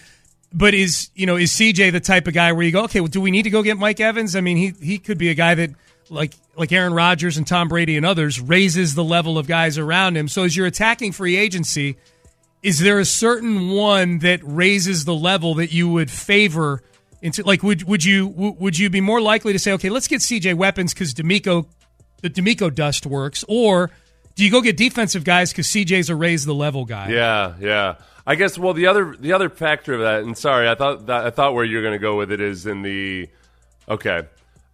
[0.52, 3.08] but is you know is CJ the type of guy where you go, okay, well,
[3.08, 4.36] do we need to go get Mike Evans?
[4.36, 5.70] I mean, he he could be a guy that
[6.10, 10.16] like like Aaron Rodgers and Tom Brady and others raises the level of guys around
[10.16, 10.28] him.
[10.28, 11.96] So as you're attacking free agency,
[12.62, 16.82] is there a certain one that raises the level that you would favor
[17.22, 20.20] Into like would would you would you be more likely to say okay let's get
[20.20, 21.66] CJ weapons because DeMeco
[22.28, 23.90] the DeMeco dust works or
[24.34, 27.08] do you go get defensive guys because CJ's a raise the level guy?
[27.08, 27.94] Yeah, yeah.
[28.26, 28.58] I guess.
[28.58, 31.54] Well, the other the other factor of that, and sorry, I thought that, I thought
[31.54, 33.28] where you're going to go with it is in the.
[33.88, 34.22] Okay,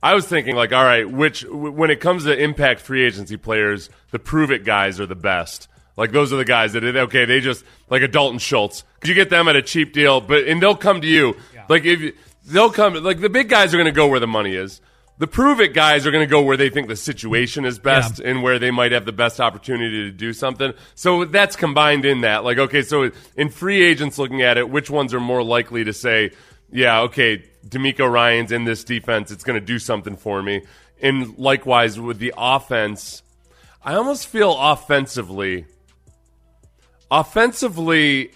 [0.02, 3.88] I was thinking like, all right, which when it comes to impact free agency players,
[4.10, 5.68] the prove it guys are the best.
[5.96, 8.84] Like those are the guys that okay, they just like a Dalton Schultz.
[9.00, 10.20] Could you get them at a cheap deal?
[10.20, 11.36] But and they'll come to you.
[11.68, 14.54] Like if they'll come, like the big guys are going to go where the money
[14.54, 14.80] is.
[15.22, 18.18] The prove it guys are going to go where they think the situation is best
[18.18, 18.30] Yeah.
[18.30, 20.72] and where they might have the best opportunity to do something.
[20.96, 22.42] So that's combined in that.
[22.42, 25.92] Like, okay, so in free agents looking at it, which ones are more likely to
[25.92, 26.32] say,
[26.72, 30.62] yeah, okay, DeMeco Ryan's in this defense, it's going to do something for me.
[31.00, 33.22] And likewise with the offense,
[33.80, 35.66] I almost feel offensively,
[37.12, 38.32] offensively,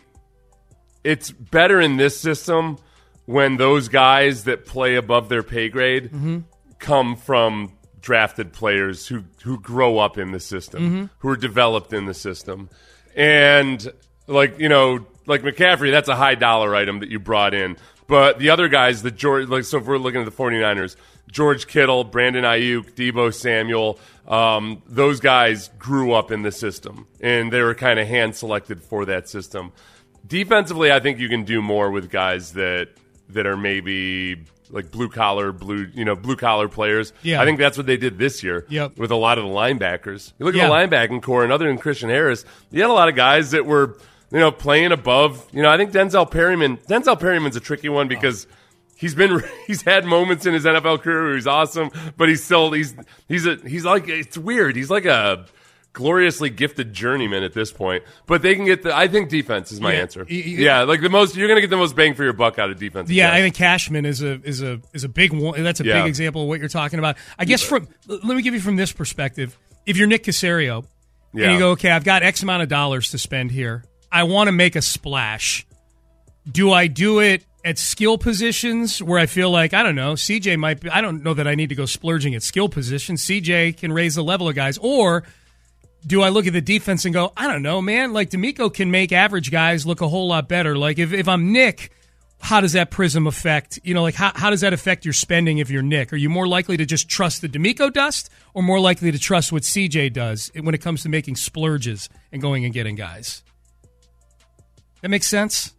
[1.03, 2.79] it's better in this system
[3.25, 6.39] when those guys that play above their pay grade mm-hmm.
[6.87, 12.07] Come from drafted players who who grow up in the system, who are developed in
[12.07, 12.71] the system,
[13.17, 13.93] and
[14.29, 17.77] like you know, like McCaffrey, that's a high dollar item that you brought in.
[18.07, 20.95] But the other guys, the George, like so, if we're looking at the 49ers,
[21.29, 27.53] George Kittle, Brandon Aiyuk, Deebo Samuel, um, those guys grew up in the system, and
[27.53, 29.73] they were kind of hand selected for that system.
[30.25, 32.91] Defensively, I think you can do more with guys that
[33.31, 37.13] that are maybe like blue collar, blue you know blue collar players.
[37.23, 37.41] Yeah.
[37.41, 38.65] I think that's what they did this year.
[38.69, 38.99] Yep.
[38.99, 40.33] with a lot of the linebackers.
[40.39, 40.65] You look Yeah.
[40.73, 43.51] at the linebacking core, and other than Christian Harris, you had a lot of guys
[43.53, 43.97] that were
[44.33, 45.47] you know playing above.
[45.53, 46.79] You know, I think Denzel Perryman.
[46.89, 48.47] Denzel Perryman's a tricky one because.
[48.99, 52.73] He's been he's had moments in his NFL career where he's awesome, but he's still
[52.73, 52.95] he's
[53.29, 54.75] he's a he's like it's weird.
[54.75, 55.45] He's like a
[55.97, 58.05] gloriously gifted journeyman at this point.
[58.27, 60.01] But they can get the I think defense is my Yeah.
[60.01, 60.21] answer.
[60.31, 62.35] Y- y- yeah, like the most you're going to get the most bang for your
[62.35, 63.11] buck out of defense.
[63.11, 65.63] Yeah, I think Cashman is a is a is a big one.
[65.65, 66.03] That's a Yeah.
[66.03, 67.17] big example of what you're talking about.
[67.39, 69.57] I guess from let me give you from this perspective.
[69.87, 70.85] If you're Nick Caserio
[71.35, 71.45] Yeah.
[71.47, 73.85] and you go, okay, I've got X amount of dollars to spend here.
[74.13, 75.67] I want to make a splash.
[76.51, 80.57] Do I do it at skill positions where I feel like I don't know CJ
[80.57, 80.89] might be?
[80.91, 83.25] I don't know that I need to go splurging at skill positions.
[83.25, 85.25] CJ can raise the level of guys, or
[86.05, 88.91] do I look at the defense and go, I don't know, man, like DeMeco can
[88.91, 90.77] make average guys look a whole lot better.
[90.77, 91.93] Like if, if I'm Nick,
[92.39, 95.59] how does that prism affect, you know, like how, how does that affect your spending
[95.59, 96.13] if you're Nick?
[96.13, 99.53] Are you more likely to just trust the DeMeco dust or more likely to trust
[99.53, 103.43] what CJ does when it comes to making splurges and going and getting guys?
[105.03, 105.75] That makes sense?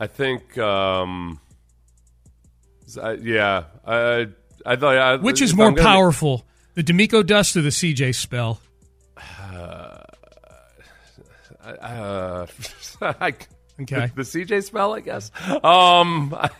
[0.00, 1.40] I think, um,
[3.00, 4.28] I, yeah, I,
[4.66, 8.60] I thought, I, Which is more powerful, the DeMeco dust or the CJ spell?
[9.20, 9.98] Uh,
[13.00, 13.34] I,
[13.80, 14.06] Okay.
[14.14, 15.30] the, the CJ spell, I guess.
[15.48, 16.50] Um, I-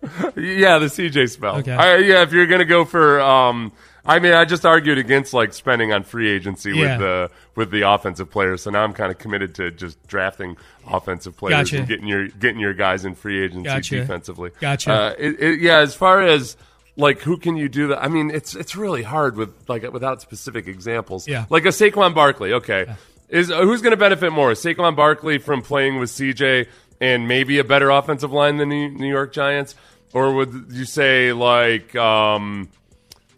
[0.36, 1.56] yeah, the CJ spell.
[1.56, 1.72] Okay.
[1.72, 3.72] I, yeah, if you're gonna go for, um,
[4.06, 6.80] I mean, I just argued against like spending on free agency Yeah.
[6.96, 10.56] with the with the offensive players, so now I'm kind of committed to just drafting
[10.86, 11.78] offensive players Gotcha.
[11.78, 13.96] and getting your getting your guys in free agency Gotcha.
[13.96, 14.50] defensively.
[14.60, 14.92] Gotcha.
[14.92, 16.56] Uh, it, it, yeah, as far as
[16.98, 18.02] like who can you do that?
[18.02, 21.26] I mean, it's it's really hard with like without specific examples.
[21.26, 21.46] Yeah.
[21.48, 22.94] Like a Saquon Barkley, okay.
[23.28, 24.52] Is uh, who's going to benefit more?
[24.52, 26.66] Saquon Barkley from playing with CJ
[27.00, 29.76] and maybe a better offensive line than the New York Giants,
[30.12, 32.68] or would you say like um,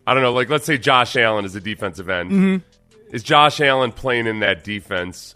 [0.06, 2.30] I don't know, like let's say Josh Allen is a defensive end.
[2.30, 3.14] Mm-hmm.
[3.14, 5.34] Is Josh Allen playing in that defense?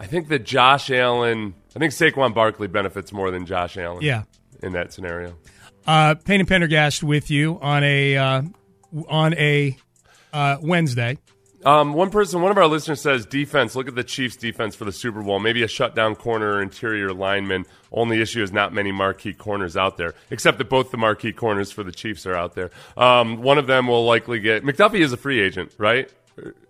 [0.00, 1.54] I think that Josh Allen.
[1.74, 4.02] I think Saquon Barkley benefits more than Josh Allen.
[4.02, 4.22] Yeah.
[4.62, 5.34] in that scenario.
[5.86, 8.42] Uh, Payne and Pendergast with you on a uh,
[9.08, 9.76] on a
[10.32, 11.18] uh, Wednesday.
[11.64, 13.74] Um, one person, one of our listeners says defense.
[13.74, 15.40] Look at the Chiefs' defense for the Super Bowl.
[15.40, 17.66] Maybe a shutdown corner or interior lineman.
[17.90, 21.72] Only issue is not many marquee corners out there, except that both the marquee corners
[21.72, 22.70] for the Chiefs are out there.
[22.96, 26.08] Um, one of them will likely get McDuffie is a free agent, right?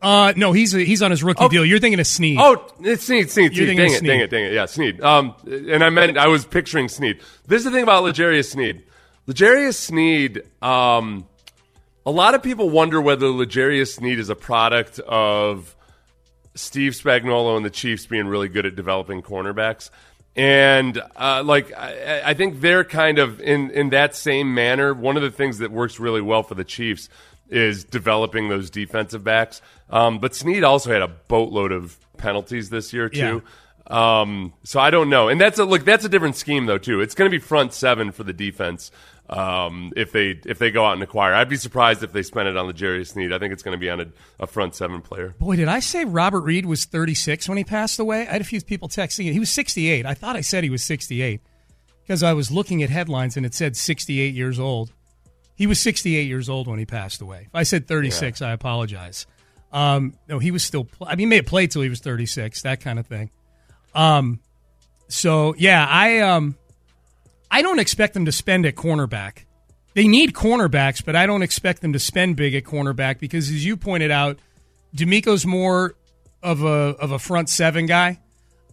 [0.00, 1.64] Uh, no, he's he's on his rookie deal.
[1.64, 2.38] You're thinking of Sneed.
[2.40, 3.76] Oh, it's Sneed, Sneed, Sneed.
[3.76, 4.08] Dang it, Sneed.
[4.08, 4.52] dang it, dang it.
[4.52, 5.00] Yeah, Sneed.
[5.02, 7.20] Um, and I meant I was picturing Sneed.
[7.46, 8.84] This is the thing about Legarius Sneed.
[9.26, 10.42] Legarius Sneed.
[10.62, 11.26] Um,
[12.04, 15.74] a lot of people wonder whether Legarius Sneed is a product of
[16.54, 19.90] Steve Spagnuolo and the Chiefs being really good at developing cornerbacks.
[20.36, 24.92] And uh, like I, I think they're kind of in in that same manner.
[24.92, 27.08] One of the things that works really well for the Chiefs
[27.48, 29.62] is developing those defensive backs.
[29.88, 33.42] Um, but Sneed also had a boatload of penalties this year too.
[33.86, 35.28] Um, so I don't know.
[35.28, 35.84] And that's a look.
[35.84, 37.00] That's a different scheme though too.
[37.00, 38.90] It's going to be front seven for the defense.
[39.28, 42.48] Um, if they if they go out and acquire, I'd be surprised if they spend
[42.48, 43.32] it on the Jerry Sneed.
[43.32, 44.06] I think it's going to be on a,
[44.38, 45.34] a front seven player.
[45.40, 48.20] Boy, did I say Robert Reed was 36 when he passed away?
[48.28, 49.32] I had a few people texting.
[49.32, 50.06] He was 68.
[50.06, 51.40] I thought I said he was 68.
[52.02, 54.92] because I was looking at headlines and it said 68 years old.
[55.56, 57.44] He was 68 years old when he passed away.
[57.46, 59.26] If I said 36, I apologize.
[59.72, 60.84] Um, no, he was still.
[60.84, 63.30] Pl- I mean, he may have played till he was 36, that kind of thing.
[63.94, 64.38] Um,
[65.08, 66.56] so yeah, I um,
[67.50, 69.44] I don't expect them to spend at cornerback.
[69.94, 73.64] They need cornerbacks, but I don't expect them to spend big at cornerback because, as
[73.64, 74.38] you pointed out,
[74.94, 75.94] DeMeco's more
[76.42, 78.20] of a of a front seven guy,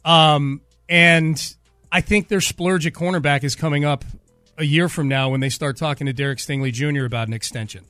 [0.04, 1.56] um, and
[1.92, 4.04] I think their splurge at cornerback is coming up
[4.58, 7.06] a year from now when they start talking to Derek Stingley Jr.
[7.06, 7.86] about an extension,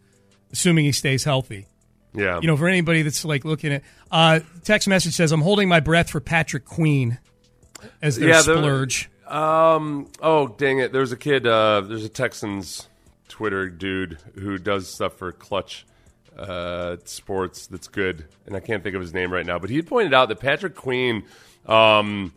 [0.51, 1.65] assuming he stays healthy.
[2.13, 2.39] Yeah.
[2.39, 5.79] You know, for anybody that's like looking at uh, text message says, "I'm holding my
[5.79, 7.17] breath for Patrick Queen
[8.01, 10.09] as their Yeah, splurge." Um.
[10.21, 10.93] Oh, dang it!
[10.93, 11.47] There's a kid.
[11.47, 12.87] Uh, there's a Texans
[13.27, 15.87] Twitter dude who does stuff for Clutch
[16.37, 17.65] uh, Sports.
[17.65, 19.57] That's good, and I can't think of his name right now.
[19.57, 21.23] But he pointed out that Patrick Queen
[21.65, 22.31] um,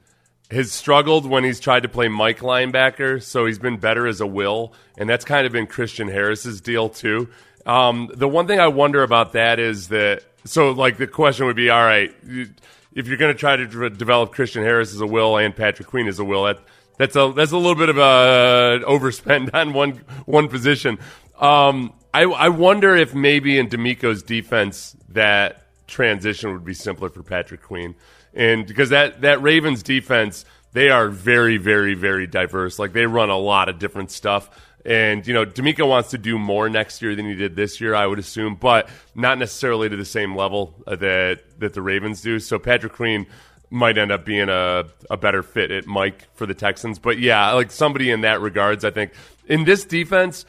[0.51, 3.23] has struggled when he's tried to play Mike linebacker.
[3.23, 6.89] So he's been better as a will, and that's kind of been Christian Harris's deal
[6.89, 7.29] too.
[7.67, 11.57] Um, the one thing I wonder about that is that so like the question would
[11.57, 12.15] be, all right.
[12.27, 12.49] You,
[12.95, 16.09] if you're going to try to develop Christian Harris as a will and Patrick Queen
[16.09, 16.59] as a will, that
[16.99, 20.99] that's a that's a little bit of a overspend on one one position.
[21.39, 27.23] Um, I I wonder if maybe in DeMeco's defense that transition would be simpler for
[27.23, 27.95] Patrick Queen,
[28.35, 32.79] and because that that Ravens defense they are very very very diverse.
[32.79, 34.51] Like they run a lot of different stuff.
[34.85, 37.93] And you know, DeMeco wants to do more next year than he did this year,
[37.93, 42.23] I would assume, but not necessarily to the same level uh, that that the Ravens
[42.23, 42.39] do.
[42.39, 43.27] So Patrick Queen
[43.71, 46.99] might end up being a, a better fit at Mike for the Texans.
[46.99, 49.13] But yeah, like somebody in that regards, I think
[49.47, 50.45] in this defense,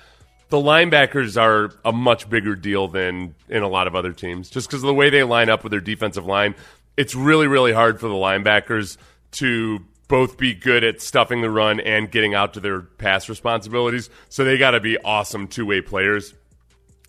[0.49, 4.69] the linebackers are a much bigger deal than in a lot of other teams, just
[4.69, 6.56] because of the way they line up with their defensive line.
[6.95, 8.97] It's really really hard for the linebackers
[9.34, 14.10] to both be good at stuffing the run and getting out to their pass responsibilities.
[14.30, 16.34] So they got to be awesome two way players.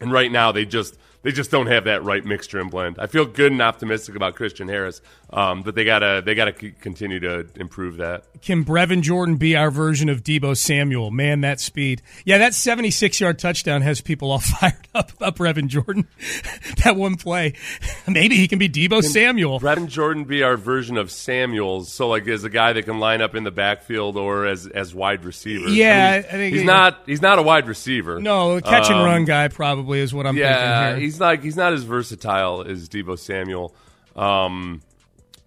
[0.01, 2.97] And right now they just they just don't have that right mixture and blend.
[2.99, 6.73] I feel good and optimistic about Christian Harris, um, but they gotta they gotta c-
[6.81, 8.25] continue to improve that.
[8.41, 11.11] Can Brevin Jordan be our version of Deebo Samuel?
[11.11, 12.01] Man, that speed.
[12.25, 16.09] Yeah, that 76 yard touchdown has people all fired up about Brevin Jordan.
[16.85, 17.55] that one play.
[18.09, 19.61] Maybe he can be Deebo Samuel.
[19.61, 23.21] Brevin Jordan be our version of Samuels, so like as a guy that can line
[23.21, 25.69] up in the backfield or as as wide receiver.
[25.69, 28.19] Yeah, I, mean, I think he's he- not he's not a wide receiver.
[28.21, 31.05] No, catch and Um, run guy probably is what I'm yeah, thinking here.
[31.05, 33.75] he's like he's not as versatile as Deebo Samuel,
[34.17, 34.81] um,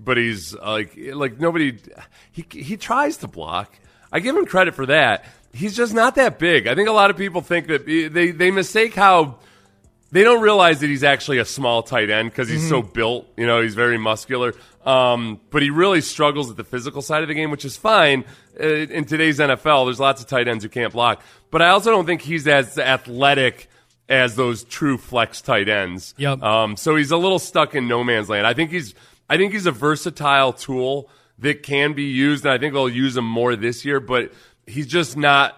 [0.04, 1.78] but he's like like nobody.
[2.32, 3.74] He he tries to block.
[4.12, 5.26] I give him credit for that.
[5.54, 6.68] He's just not that big.
[6.68, 9.40] I think a lot of people think that they they mistake how
[10.12, 13.28] they don't realize that he's actually a small tight end because he's so built.
[13.38, 14.54] You know, he's very muscular.
[14.86, 18.26] Um, but he really struggles at the physical side of the game, which is fine
[18.60, 19.86] uh, in today's NFL.
[19.86, 22.78] There's lots of tight ends who can't block, but I also don't think he's as
[22.78, 23.70] athletic
[24.10, 26.14] as those true flex tight ends.
[26.18, 26.42] Yep.
[26.44, 28.46] Um, so he's a little stuck in no man's land.
[28.46, 28.94] I think he's
[29.32, 33.16] I think he's a versatile tool that can be used, and I think they'll use
[33.16, 34.02] him more this year.
[34.02, 34.34] But
[34.68, 35.58] he's just not.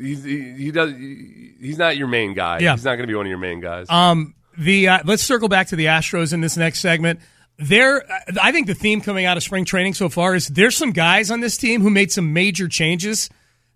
[0.00, 0.90] He's, he, he does.
[0.94, 2.60] He's not your main guy.
[2.60, 2.72] Yeah.
[2.72, 3.90] He's not going to be one of your main guys.
[3.90, 7.20] Um, the uh, let's circle back to the Astros in this next segment.
[7.58, 8.04] There,
[8.40, 11.30] I think the theme coming out of spring training so far is there's some guys
[11.30, 13.28] on this team who made some major changes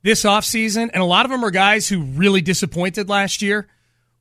[0.03, 3.69] this offseason, and a lot of them are guys who really disappointed last year.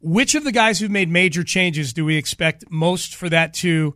[0.02, 3.96] Which of the guys who've made major changes do we expect most for that to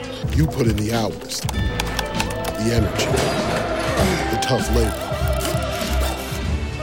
[0.29, 3.05] You put in the hours, the energy,
[4.31, 5.07] the tough labor.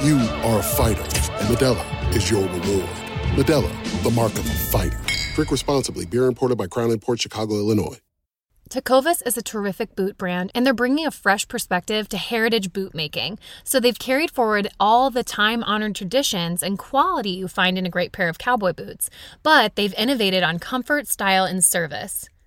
[0.07, 2.89] You are a fighter, and Modelo is your reward.
[3.37, 5.01] Modelo, the mark of a fighter.
[5.35, 6.05] Drink responsibly.
[6.05, 7.99] Beer imported by Crown Port Chicago, Illinois.
[8.69, 12.95] Tecovas is a terrific boot brand, and they're bringing a fresh perspective to heritage boot
[12.95, 13.39] making.
[13.65, 17.91] So they've carried forward all the time honored traditions and quality you find in a
[17.91, 19.09] great pair of cowboy boots,
[19.43, 22.29] but they've innovated on comfort, style, and service.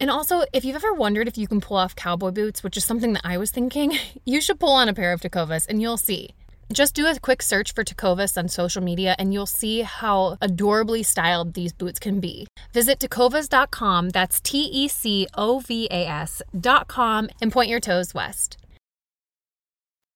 [0.00, 2.84] And also, if you've ever wondered if you can pull off cowboy boots, which is
[2.84, 5.96] something that I was thinking, you should pull on a pair of Tecovas and you'll
[5.96, 6.30] see.
[6.72, 11.02] Just do a quick search for Tecovas on social media and you'll see how adorably
[11.02, 12.46] styled these boots can be.
[12.72, 18.58] Visit tecovas.com, that's T E C O V A S.com, and point your toes west.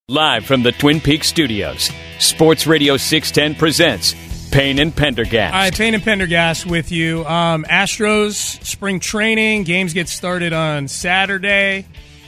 [0.09, 4.15] Live from the Twin Peaks studios, Sports Radio 610 presents
[4.53, 5.55] Payne and Pendergast.
[5.55, 7.25] All right, Payne and Pendergast with you.
[7.25, 11.87] Um, Astros spring training games get started on Saturday.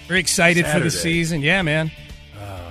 [0.08, 1.42] Very excited for the season.
[1.42, 1.90] Yeah, man.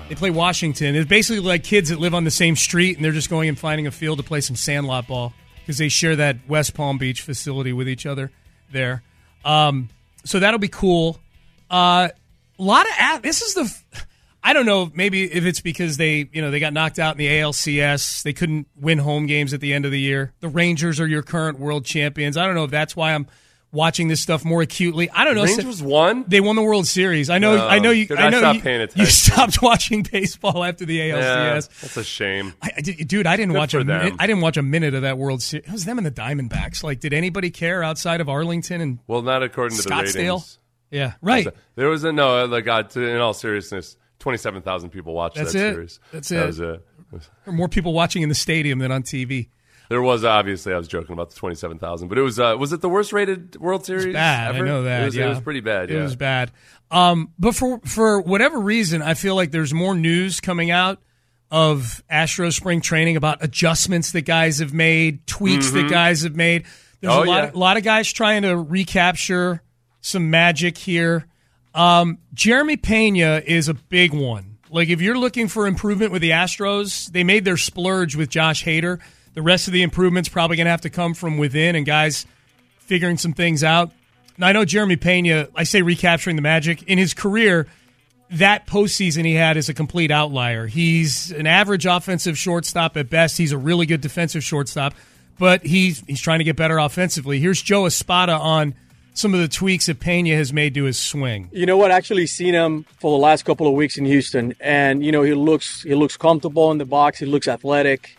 [0.10, 0.96] They play Washington.
[0.96, 3.58] It's basically like kids that live on the same street and they're just going and
[3.58, 7.22] finding a field to play some sandlot ball because they share that West Palm Beach
[7.22, 8.32] facility with each other
[8.72, 9.02] there.
[9.46, 9.90] Um,
[10.26, 11.18] so that'll be cool.
[11.70, 12.10] Uh,
[12.60, 12.86] a lot
[13.16, 13.83] of this is the.
[14.44, 14.92] I don't know.
[14.94, 18.34] Maybe if it's because they, you know, they got knocked out in the ALCS, they
[18.34, 20.34] couldn't win home games at the end of the year.
[20.42, 22.36] The Rangers are your current world champions.
[22.36, 23.28] I don't know if that's why I'm
[23.72, 25.10] watching this stuff more acutely.
[25.10, 25.44] I don't know.
[25.44, 26.26] Rangers won.
[26.28, 27.30] They won the World Series.
[27.30, 27.58] I know.
[27.58, 28.06] Oh, I know you.
[28.06, 31.22] dude, I know stopped you, you stopped watching baseball after the ALCS.
[31.22, 32.54] Yeah, that's a shame.
[32.62, 35.02] I, I dude, I didn't Good watch a minute, I didn't watch a minute of
[35.02, 35.68] that World Series.
[35.68, 36.84] It was them and the Diamondbacks.
[36.84, 40.16] Like, did anybody care outside of Arlington and Well, not according to the Scottsdale?
[40.16, 40.60] ratings.
[40.92, 41.48] Yeah, right.
[41.76, 42.46] There was a no.
[42.46, 45.74] Like, uh, in all seriousness, twenty-seven thousand people watched That's that it.
[45.74, 46.00] series.
[46.12, 46.46] That's That it.
[46.48, 46.82] was it.
[47.12, 49.50] There were more people watching in the stadium than on TV.
[49.90, 52.74] There was obviously I was joking about the twenty-seven thousand, but it was uh, was
[52.74, 54.14] it the worst rated World Series?
[54.14, 54.56] bad.
[54.56, 54.66] ever?
[54.66, 55.02] I know that.
[55.02, 55.26] it was, yeah.
[55.26, 55.92] it was pretty bad.
[55.92, 56.04] It yeah.
[56.04, 56.52] was bad.
[56.90, 61.00] Um, but for for whatever reason, I feel like there's more news coming out
[61.52, 65.90] of Astro spring training about adjustments that guys have made, tweaks that Mhm.
[65.90, 66.64] guys have made.
[67.02, 67.52] There's Oh, a lot, yeah.
[67.54, 69.62] a lot of guys trying to recapture
[70.02, 71.28] some magic here.
[71.74, 74.58] Um, Jeremy Pena is a big one.
[74.70, 78.64] Like if you're looking for improvement with the Astros, they made their splurge with Josh
[78.64, 79.00] Hader.
[79.34, 82.26] The rest of the improvements probably going to have to come from within and guys
[82.80, 83.92] figuring some things out.
[84.38, 85.48] Now I know Jeremy Pena.
[85.56, 87.68] I say recapturing the magic in his career.
[88.32, 90.66] That postseason he had is a complete outlier.
[90.66, 93.38] He's an average offensive shortstop at best.
[93.38, 94.96] He's a really good defensive shortstop,
[95.38, 97.40] but he's he's trying to get better offensively.
[97.40, 98.74] Here's Joe Espada on
[99.14, 101.50] some of the tweaks that Pena has made to his swing.
[101.52, 101.92] You know what?
[101.92, 105.22] I actually seen him for the last couple of weeks in Houston, and you know
[105.24, 107.20] he looks he looks comfortable in the box.
[107.20, 108.18] He looks athletic.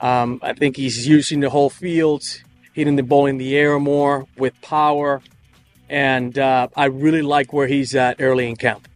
[0.00, 2.24] Um, I think he's using the whole field,
[2.72, 5.22] hitting the ball in the air more with power,
[5.88, 8.88] and uh, I really like where he's at early in camp.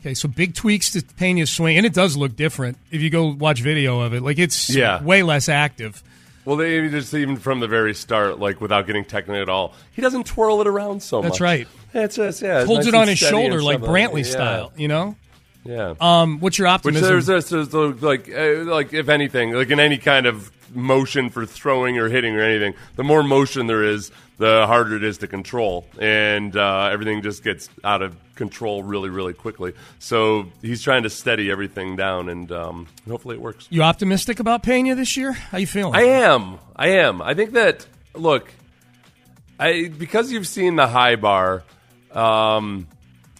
[0.00, 3.26] Okay, so big tweaks to Pena's swing, and it does look different if you go
[3.34, 4.22] watch video of it.
[4.22, 5.02] Like it's Yeah.
[5.04, 6.02] way less active.
[6.50, 10.02] Well, they just even from the very start, like without getting technical at all, he
[10.02, 11.30] doesn't twirl it around so much.
[11.30, 11.68] That's right.
[11.94, 13.78] It's just yeah, it's Holds nice it on his shoulder like.
[13.78, 14.30] Brantley Yeah.
[14.32, 15.14] style, you know?
[15.62, 15.94] Yeah.
[16.00, 17.08] Um, what's your Which optimism?
[17.08, 21.46] there's, there's, there's like uh, like if anything, like in any kind of motion for
[21.46, 25.28] throwing or hitting or anything, the more motion there is, the harder it is to
[25.28, 29.74] control, and uh, everything just gets out of control really really quickly.
[29.98, 33.66] So he's trying to steady everything down, and um, hopefully it works.
[33.68, 35.32] you optimistic about Pena this year?
[35.32, 35.94] How you feeling?
[35.94, 36.58] I am.
[36.74, 37.20] I am.
[37.20, 38.50] I think that look,
[39.58, 41.64] I because you've seen the high bar,
[42.12, 42.88] um,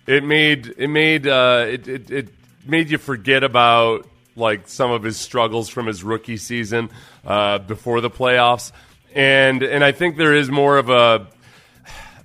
[0.06, 2.28] it made it made uh, it, it it
[2.66, 6.90] made you forget about like some of his struggles from his rookie season
[7.24, 8.70] uh, before the playoffs,
[9.14, 11.26] and and I think there is more of a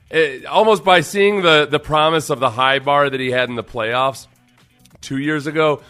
[0.09, 3.55] it, almost by seeing the the promise of the high bar that he had in
[3.55, 4.27] the playoffs
[5.01, 5.81] two years ago,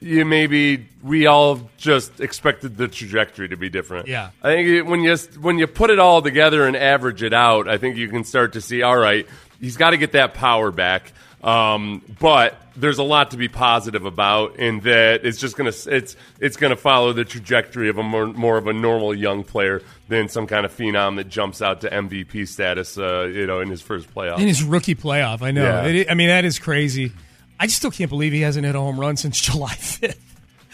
[0.00, 4.08] you maybe we all just expected the trajectory to be different.
[4.08, 4.30] Yeah.
[4.42, 7.78] I think when you when you put it all together and average it out, I
[7.78, 8.82] think you can start to see.
[8.82, 9.26] All right,
[9.60, 11.12] he's got to get that power back.
[11.42, 16.16] Um, but there's a lot to be positive about in that it's just gonna it's
[16.40, 20.28] it's gonna follow the trajectory of a more more of a normal young player than
[20.28, 22.96] some kind of phenom that jumps out to MVP status.
[22.96, 24.38] Uh, you know, in his first playoff.
[24.38, 25.62] In his rookie playoff, I know.
[25.64, 25.84] Yeah.
[25.86, 27.12] It- I mean, that is crazy.
[27.58, 30.16] I just still can't believe he hasn't hit a home run since July 5th.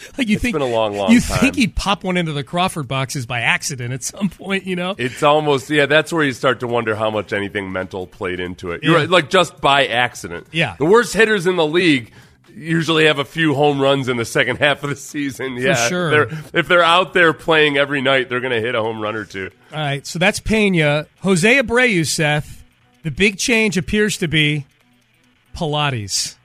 [0.17, 1.39] Like you It's think been a long, long you time.
[1.39, 4.95] think he'd pop one into the Crawford boxes by accident at some point, you know?
[4.97, 5.85] It's almost yeah.
[5.85, 8.83] That's where you start to wonder how much anything mental played into it.
[8.83, 8.99] You're Yeah.
[9.01, 10.47] right, like just by accident.
[10.51, 10.75] Yeah.
[10.77, 12.11] the worst hitters in the league
[12.55, 15.55] usually have a few home runs in the second half of the season.
[15.55, 16.09] Yeah, sure.
[16.09, 19.15] They're, if they're out there playing every night, they're going to hit a home run
[19.15, 19.51] or two.
[19.71, 21.07] All right, so that's Pena.
[21.19, 22.63] Jose Abreu, Seth.
[23.03, 24.65] The big change appears to be
[25.55, 26.35] Pilates.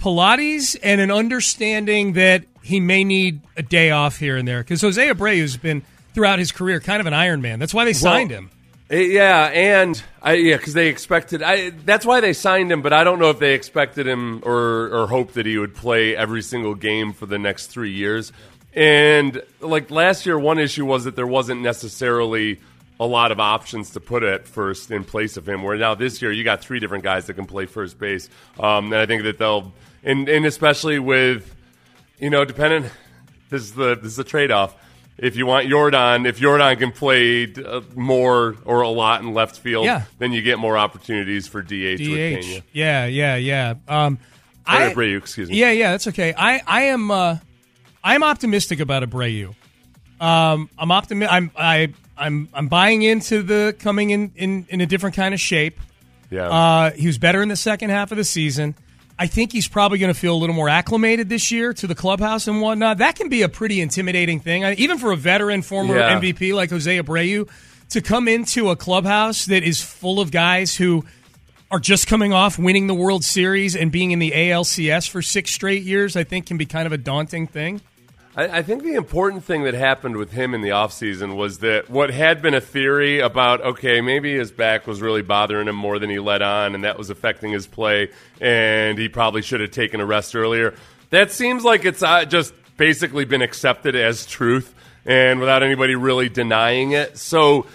[0.00, 4.80] Pilates and an understanding that he may need a day off here and there because
[4.80, 5.82] Jose Abreu has been
[6.14, 7.58] throughout his career kind of an Iron Man.
[7.58, 8.50] That's why they signed Well, him.
[8.90, 11.42] Uh, Yeah, and I, yeah, because they expected.
[11.42, 14.88] I, that's why they signed him, but I don't know if they expected him or
[14.92, 18.32] or hoped that he would play every single game for the next three years.
[18.74, 22.60] And like last year, one issue was that there wasn't necessarily
[22.98, 25.62] a lot of options to put at first in place of him.
[25.62, 28.28] Where now this year, you got three different guys that can play first base,
[28.58, 29.72] um, and I think that they'll
[30.02, 31.54] and and especially with
[32.18, 32.92] you know, dependent
[33.48, 34.74] This is the this is the trade off.
[35.18, 39.58] If you want Yordan, if Yordan can play uh, more or a lot in left
[39.58, 40.04] field, Yeah.
[40.18, 42.62] then you get more opportunities for DH, DH.
[42.72, 43.74] Yeah, yeah, yeah.
[43.86, 44.18] Um,
[44.64, 45.56] I, Abreu, excuse me.
[45.58, 46.32] Yeah, yeah, that's okay.
[46.34, 47.36] I, I am, uh,
[48.02, 49.54] I'm optimistic about Abreu.
[50.20, 54.86] Um, I'm optimi- I'm, I, I'm, I'm buying into the coming in, in, in a
[54.86, 55.78] different kind of shape.
[56.30, 56.48] Yeah.
[56.48, 58.74] Uh, he was better in the second half of the season.
[59.20, 61.94] I think he's probably going to feel a little more acclimated this year to the
[61.94, 62.98] clubhouse and whatnot.
[62.98, 66.18] That can be a pretty intimidating thing, I, even for a veteran, former Yeah.
[66.18, 67.46] MVP like Jose Abreu,
[67.90, 71.04] to come into a clubhouse that is full of guys who
[71.70, 75.52] are just coming off winning the World Series and being in the ALCS for six
[75.52, 76.16] straight years.
[76.16, 77.82] I think can be kind of a daunting thing.
[78.36, 81.90] I, I think the important thing that happened with him in the offseason was that
[81.90, 85.98] what had been a theory about, okay, maybe his back was really bothering him more
[85.98, 88.10] than he let on, and that was affecting his play,
[88.40, 90.74] and he probably should have taken a rest earlier.
[91.10, 94.74] That seems like it's uh, just basically been accepted as truth,
[95.04, 97.18] and without anybody really denying it.
[97.18, 97.66] So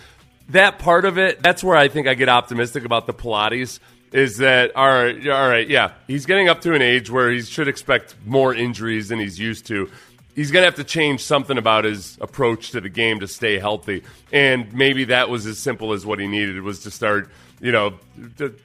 [0.49, 3.80] that part of it, that's where I think I get optimistic about the Pilates.
[4.14, 5.28] Is that all right?
[5.28, 5.91] All right, yeah.
[6.08, 9.66] He's getting up to an age where he should expect more injuries than he's used
[9.66, 9.89] to.
[10.36, 13.57] He's going to have to change something about his approach to the game to stay
[13.57, 17.31] healthy, and maybe that was as simple as what he needed was to start,
[17.61, 17.93] you know,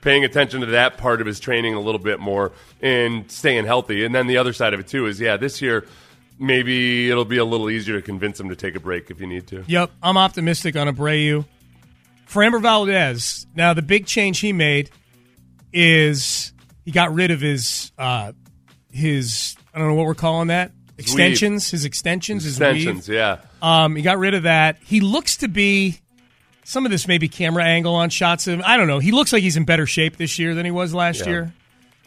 [0.01, 2.51] paying attention to that part of his training a little bit more
[2.83, 4.05] and staying healthy.
[4.05, 5.87] And then the other side of it too is, yeah, this year
[6.41, 9.27] maybe it'll be a little easier to convince him to take a break if you
[9.27, 9.63] need to.
[9.69, 11.45] Yep, I'm optimistic on Abreu.
[12.27, 13.47] Framber Valdez.
[13.55, 14.91] Now the big change he made
[15.73, 16.53] is
[16.85, 18.33] he got rid of his uh,
[18.91, 20.73] his I don't know what we're calling that
[21.03, 21.27] His weave.
[21.27, 21.71] extensions.
[21.71, 22.45] His extensions.
[22.45, 23.17] His Extensions, weave.
[23.17, 23.39] yeah.
[23.63, 24.77] Um, he got rid of that.
[24.85, 25.99] He looks to be
[26.65, 28.63] some of this maybe camera angle on shots of him.
[28.67, 28.99] I don't know.
[29.01, 31.29] He looks like he's in better shape this year than he was last Yeah.
[31.29, 31.53] year.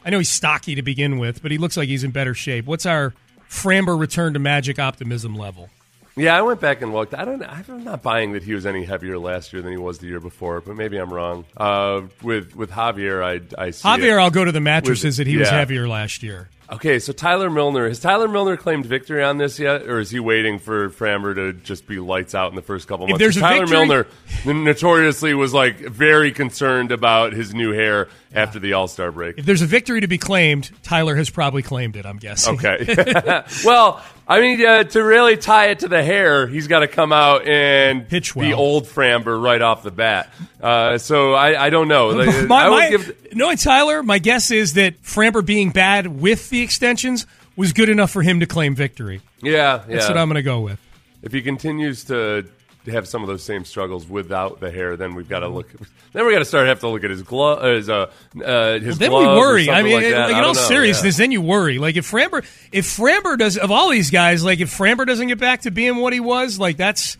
[0.05, 2.65] I know he's stocky to begin with, but he looks like he's in better shape.
[2.65, 3.13] What's our
[3.49, 5.69] Framber return to magic optimism level?
[6.15, 7.15] Yeah, I went back and looked.
[7.15, 7.41] I don't.
[7.41, 10.19] I'm not buying that he was any heavier last year than he was the year
[10.19, 11.43] before, but maybe I'm wrong.
[11.57, 14.21] Uh, with with Javier, I I see Javier, it.
[14.21, 16.49] I'll go to the mattresses With- that he was heavier last year.
[16.71, 20.19] Okay, so Tyler Milner has Tyler Milner claimed victory on this yet, or is he
[20.19, 23.19] waiting for Framber to just be lights out in the first couple If months?
[23.21, 24.05] there's a Tyler victory-
[24.45, 29.37] Milner notoriously was like very concerned about his new hair after the All Star break.
[29.37, 32.05] If there's a victory to be claimed, Tyler has probably claimed it.
[32.05, 32.55] I'm guessing.
[32.55, 32.85] Okay.
[33.65, 37.11] well, I mean, uh, to really tie it to the hair, he's got to come
[37.11, 38.59] out and Pitch be well.
[38.59, 40.29] old Framber right off the bat.
[40.61, 42.09] Uh, so I, I don't know.
[42.09, 43.33] Like, my, I my- give.
[43.35, 48.11] knowing Tyler, my guess is that Framber being bad with the extensions was good enough
[48.11, 49.21] for him to claim victory.
[49.41, 49.95] Yeah, yeah.
[49.95, 50.79] That's what I'm going to go with.
[51.21, 52.45] If he continues to
[52.87, 55.71] have some of those same struggles without the hair, then we've got to look.
[56.11, 58.11] Then we got to start have to look at his glove, his uh,
[58.43, 59.69] uh his then we worry.
[59.69, 61.23] I mean, like like, in I all know, seriousness, yeah.
[61.23, 61.79] then you worry.
[61.79, 65.39] Like if Framber, if Framber does, of all these guys, like if Framber doesn't get
[65.39, 67.17] back to being what he was, like that's.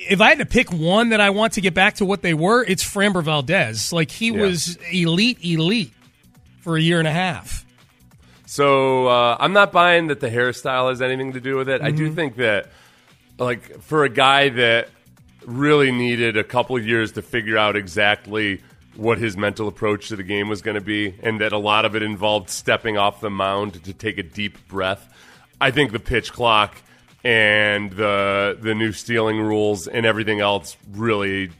[0.00, 2.32] If I had to pick one that I want to get back to what they
[2.32, 3.92] were, it's Framber Valdez.
[3.92, 4.42] Like he Yeah.
[4.42, 5.92] was elite, elite
[6.60, 7.66] for a year and a half.
[8.46, 11.82] So uh, I'm not buying that the hairstyle has anything to do with it.
[11.82, 11.96] I Mm-hmm.
[11.96, 12.68] do think that,
[13.38, 14.88] like, for a guy that
[15.48, 18.60] really needed a couple years to figure out exactly
[18.96, 21.84] what his mental approach to the game was going to be, and that a lot
[21.84, 25.08] of it involved stepping off the mound to take a deep breath.
[25.60, 26.76] I think the pitch clock
[27.24, 31.50] and the the new stealing rules and everything else really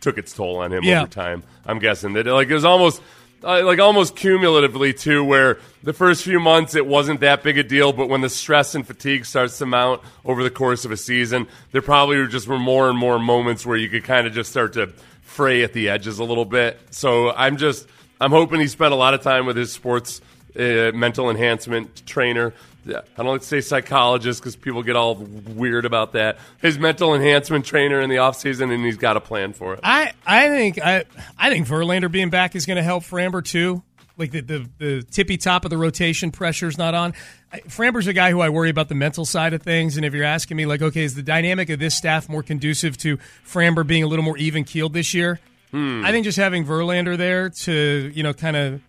[0.00, 1.02] took its toll on him Yeah.
[1.02, 1.42] over time.
[1.66, 3.00] I'm guessing that like it was almost
[3.44, 7.62] uh, like almost cumulatively too, where the first few months it wasn't that big a
[7.62, 10.96] deal, but when the stress and fatigue starts to mount over the course of a
[10.96, 14.50] season, there probably just were more and more moments where you could kind of just
[14.50, 16.78] start to fray at the edges a little bit.
[16.90, 17.86] So I'm just
[18.20, 20.20] I'm hoping he spent a lot of time with his sports
[20.56, 22.52] uh, mental enhancement trainer.
[22.84, 26.38] Yeah, I don't like to say psychologist because people get all weird about that.
[26.60, 29.80] His mental enhancement trainer in the offseason, and he's got a plan for it.
[29.84, 31.04] I, I think I
[31.38, 33.82] I think Verlander being back is going to help Framber too.
[34.18, 37.14] Like the, the the tippy top of the rotation pressure's not on.
[37.52, 39.96] I, Framber's a guy who I worry about the mental side of things.
[39.96, 42.96] And if you're asking me, like, okay, is the dynamic of this staff more conducive
[42.98, 45.38] to Framber being a little more even keeled this year?
[45.70, 46.04] Hmm.
[46.04, 48.82] I think just having Verlander there to you know kind of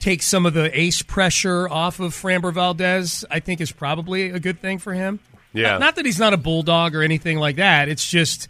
[0.00, 4.40] take some of the ace pressure off of Framber Valdez, I think is probably a
[4.40, 5.20] good thing for him.
[5.52, 5.72] Yeah.
[5.72, 7.88] Not, not that he's not a bulldog or anything like that.
[7.88, 8.48] It's just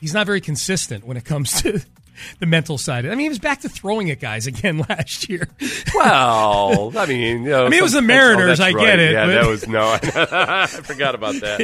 [0.00, 1.80] he's not very consistent when it comes to
[2.38, 3.06] the mental side.
[3.06, 5.48] I mean, he was back to throwing at guys again last year.
[5.94, 8.76] Well, I mean, you know, I mean, it was the oh, Mariners, oh, I get
[8.78, 8.98] right.
[8.98, 9.98] it, Yeah, but- that was no.
[10.02, 11.60] I forgot about that.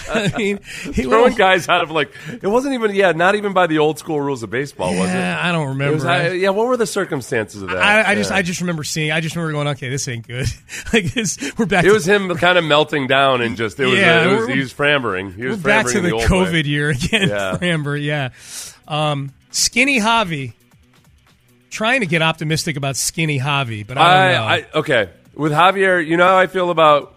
[0.08, 2.12] I mean, he throwing little- guys out of like
[2.42, 5.14] it wasn't even yeah, not even by the old school rules of baseball, was it?
[5.14, 5.94] Yeah, I don't remember.
[5.94, 7.78] was, I- yeah, what were the circumstances of that?
[7.78, 8.36] I, I just, Yeah.
[8.36, 9.10] I just remember seeing.
[9.12, 10.46] I just remember going, okay, this ain't good.
[10.92, 11.84] like this, we're back.
[11.84, 14.48] It to- was him kind of melting down and just it was, Yeah, it was
[14.48, 15.34] he was frambering.
[15.34, 16.62] He was We're back to the, the COVID way.
[16.62, 17.28] year again.
[17.28, 17.56] Yeah.
[17.60, 18.30] Framber, yeah.
[18.90, 20.52] Um, skinny Javi.
[21.70, 24.48] Trying to get optimistic about skinny Javi, but I don't know.
[24.48, 26.04] I, I okay with Javier.
[26.04, 27.14] You know how I feel about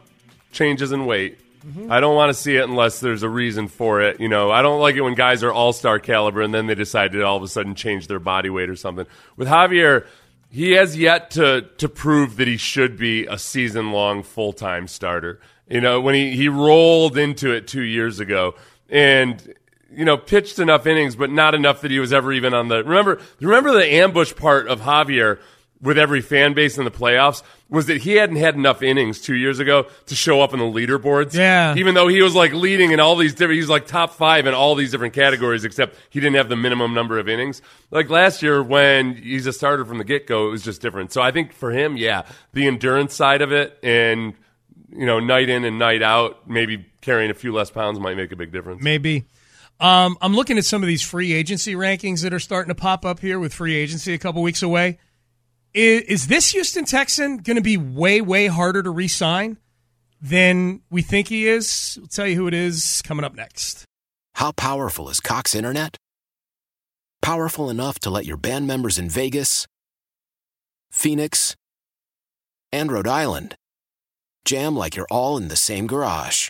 [0.52, 1.40] changes in weight.
[1.66, 1.92] Mm-hmm.
[1.92, 4.20] I don't want to see it unless there's a reason for it.
[4.20, 6.76] You know, I don't like it when guys are all star caliber and then they
[6.76, 9.08] decide to all of a sudden change their body weight or something.
[9.38, 10.06] With Javier,
[10.50, 14.88] he has yet to to prove that he should be a season long full time
[14.88, 15.40] starter.
[15.68, 18.56] You know, when he, he rolled into it two years ago
[18.90, 19.56] and
[19.96, 22.84] you know, pitched enough innings, but not enough that he was ever even on the.
[22.84, 25.40] Remember, remember the ambush part of Javier
[25.82, 29.36] with every fan base in the playoffs was that he hadn't had enough innings two
[29.36, 31.34] years ago to show up in the leaderboards.
[31.34, 31.76] Yeah.
[31.76, 34.54] even though he was like leading in all these different, he's like top five in
[34.54, 37.62] all these different categories, except he didn't have the minimum number of innings.
[37.92, 41.12] Like last year, when he's a starter from the get go, it was just different.
[41.12, 42.24] So I think for him, yeah,
[42.54, 44.36] the endurance side of it and
[44.96, 48.32] you know, night in and night out, maybe carrying a few less pounds might make
[48.32, 48.82] a big difference.
[48.82, 49.26] Maybe.
[49.84, 53.04] Um, I'm looking at some of these free agency rankings that are starting to pop
[53.04, 54.98] up here with free agency a couple weeks away.
[55.74, 59.58] Is, is this Houston Texan going to be way, way harder to re sign
[60.22, 61.98] than we think he is?
[62.00, 63.84] We'll tell you who it is coming up next.
[64.36, 65.98] How powerful is Cox Internet?
[67.22, 69.68] Powerful enough to let your band members in Vegas,
[70.92, 71.58] Phoenix,
[72.72, 73.58] and Rhode Island
[74.46, 76.50] jam like you're all in the same garage.